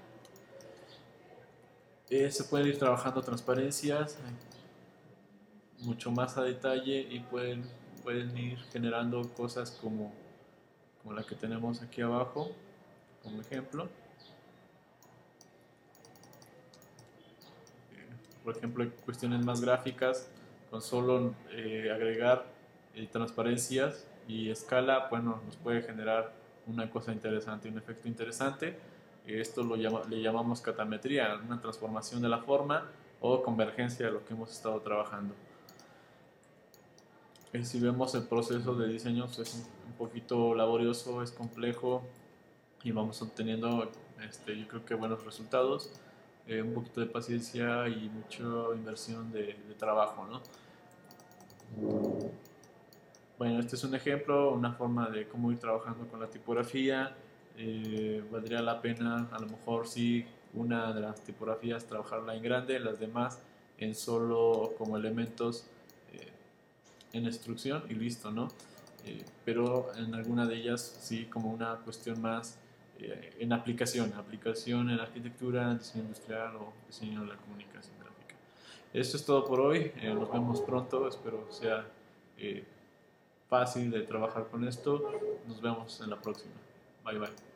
Eh, 2.08 2.30
se 2.30 2.44
puede 2.44 2.68
ir 2.68 2.78
trabajando 2.78 3.22
transparencias 3.22 4.14
eh, 4.14 5.84
mucho 5.84 6.10
más 6.10 6.36
a 6.36 6.42
detalle 6.42 7.06
y 7.08 7.20
pueden, 7.20 7.64
pueden 8.02 8.36
ir 8.36 8.58
generando 8.72 9.22
cosas 9.34 9.70
como, 9.70 10.12
como 11.02 11.14
la 11.14 11.22
que 11.22 11.36
tenemos 11.36 11.80
aquí 11.82 12.00
abajo 12.00 12.50
como 13.22 13.40
ejemplo 13.40 13.88
eh, 17.92 18.08
por 18.50 18.58
ejemplo 18.58 18.90
cuestiones 19.04 19.44
más 19.44 19.60
gráficas 19.60 20.28
con 20.70 20.82
solo 20.82 21.34
agregar 21.92 22.46
transparencias 23.12 24.08
y 24.26 24.50
escala 24.50 25.06
bueno 25.08 25.40
nos 25.46 25.56
puede 25.56 25.82
generar 25.82 26.32
una 26.66 26.90
cosa 26.90 27.12
interesante, 27.12 27.68
un 27.68 27.78
efecto 27.78 28.08
interesante. 28.08 28.76
Esto 29.26 29.62
lo 29.62 29.76
le 29.76 30.20
llamamos 30.20 30.60
catametría, 30.60 31.40
una 31.46 31.60
transformación 31.60 32.22
de 32.22 32.28
la 32.28 32.38
forma 32.38 32.88
o 33.20 33.42
convergencia 33.42 34.06
de 34.06 34.12
lo 34.12 34.24
que 34.24 34.34
hemos 34.34 34.50
estado 34.50 34.80
trabajando. 34.80 35.34
Eh, 37.52 37.64
si 37.64 37.80
vemos 37.80 38.14
el 38.14 38.24
proceso 38.24 38.74
de 38.74 38.88
diseño 38.88 39.26
pues, 39.26 39.38
es 39.40 39.68
un 39.86 39.92
poquito 39.94 40.54
laborioso, 40.54 41.22
es 41.22 41.30
complejo 41.30 42.02
y 42.82 42.92
vamos 42.92 43.20
obteniendo 43.22 43.90
este, 44.28 44.58
yo 44.58 44.66
creo 44.68 44.84
que 44.84 44.94
buenos 44.94 45.24
resultados, 45.24 45.90
eh, 46.50 46.60
un 46.62 46.74
poquito 46.74 47.00
de 47.00 47.06
paciencia 47.06 47.86
y 47.86 48.08
mucha 48.08 48.42
inversión 48.74 49.30
de, 49.30 49.54
trabajo. 49.78 50.26
¿no? 50.26 50.42
Bueno, 53.38 53.60
este 53.60 53.76
es 53.76 53.84
un 53.84 53.94
ejemplo, 53.94 54.52
una 54.52 54.72
forma 54.72 55.08
de 55.10 55.28
cómo 55.28 55.52
ir 55.52 55.60
trabajando 55.60 56.08
con 56.08 56.18
la 56.18 56.26
tipografía. 56.26 57.14
Eh, 57.56 58.24
valdría 58.32 58.62
la 58.62 58.82
pena, 58.82 59.28
a 59.30 59.38
lo 59.38 59.46
mejor 59.46 59.86
sí, 59.86 60.26
una 60.52 60.92
de 60.92 61.02
las 61.02 61.22
tipografías 61.22 61.86
trabajarla 61.86 62.34
en 62.34 62.42
grande, 62.42 62.80
las 62.80 62.98
demás 62.98 63.38
en 63.78 63.94
solo 63.94 64.74
como 64.76 64.96
elementos 64.96 65.66
eh, 66.12 66.32
en 67.12 67.26
instrucción 67.26 67.84
y 67.88 67.94
listo, 67.94 68.32
¿no? 68.32 68.48
Pero 69.44 69.94
en 69.94 70.14
alguna 70.16 70.46
de 70.46 70.56
ellas 70.56 70.98
sí 71.00 71.26
como 71.26 71.52
una 71.52 71.76
cuestión 71.76 72.20
más 72.20 72.58
en 73.38 73.52
aplicación, 73.52 74.12
aplicación 74.14 74.90
en 74.90 75.00
arquitectura, 75.00 75.74
diseño 75.74 76.04
industrial 76.04 76.56
o 76.56 76.72
diseño 76.86 77.22
de 77.22 77.28
la 77.28 77.36
comunicación 77.36 77.94
gráfica. 77.98 78.36
Esto 78.92 79.16
es 79.16 79.24
todo 79.24 79.44
por 79.44 79.60
hoy, 79.60 79.92
nos 80.02 80.30
vemos 80.30 80.60
pronto, 80.60 81.08
espero 81.08 81.46
sea 81.50 81.86
fácil 83.50 83.90
de 83.90 84.02
trabajar 84.02 84.46
con 84.48 84.66
esto. 84.66 85.10
Nos 85.46 85.60
vemos 85.60 86.00
en 86.00 86.10
la 86.10 86.20
próxima. 86.20 86.54
Bye 87.04 87.18
bye. 87.18 87.49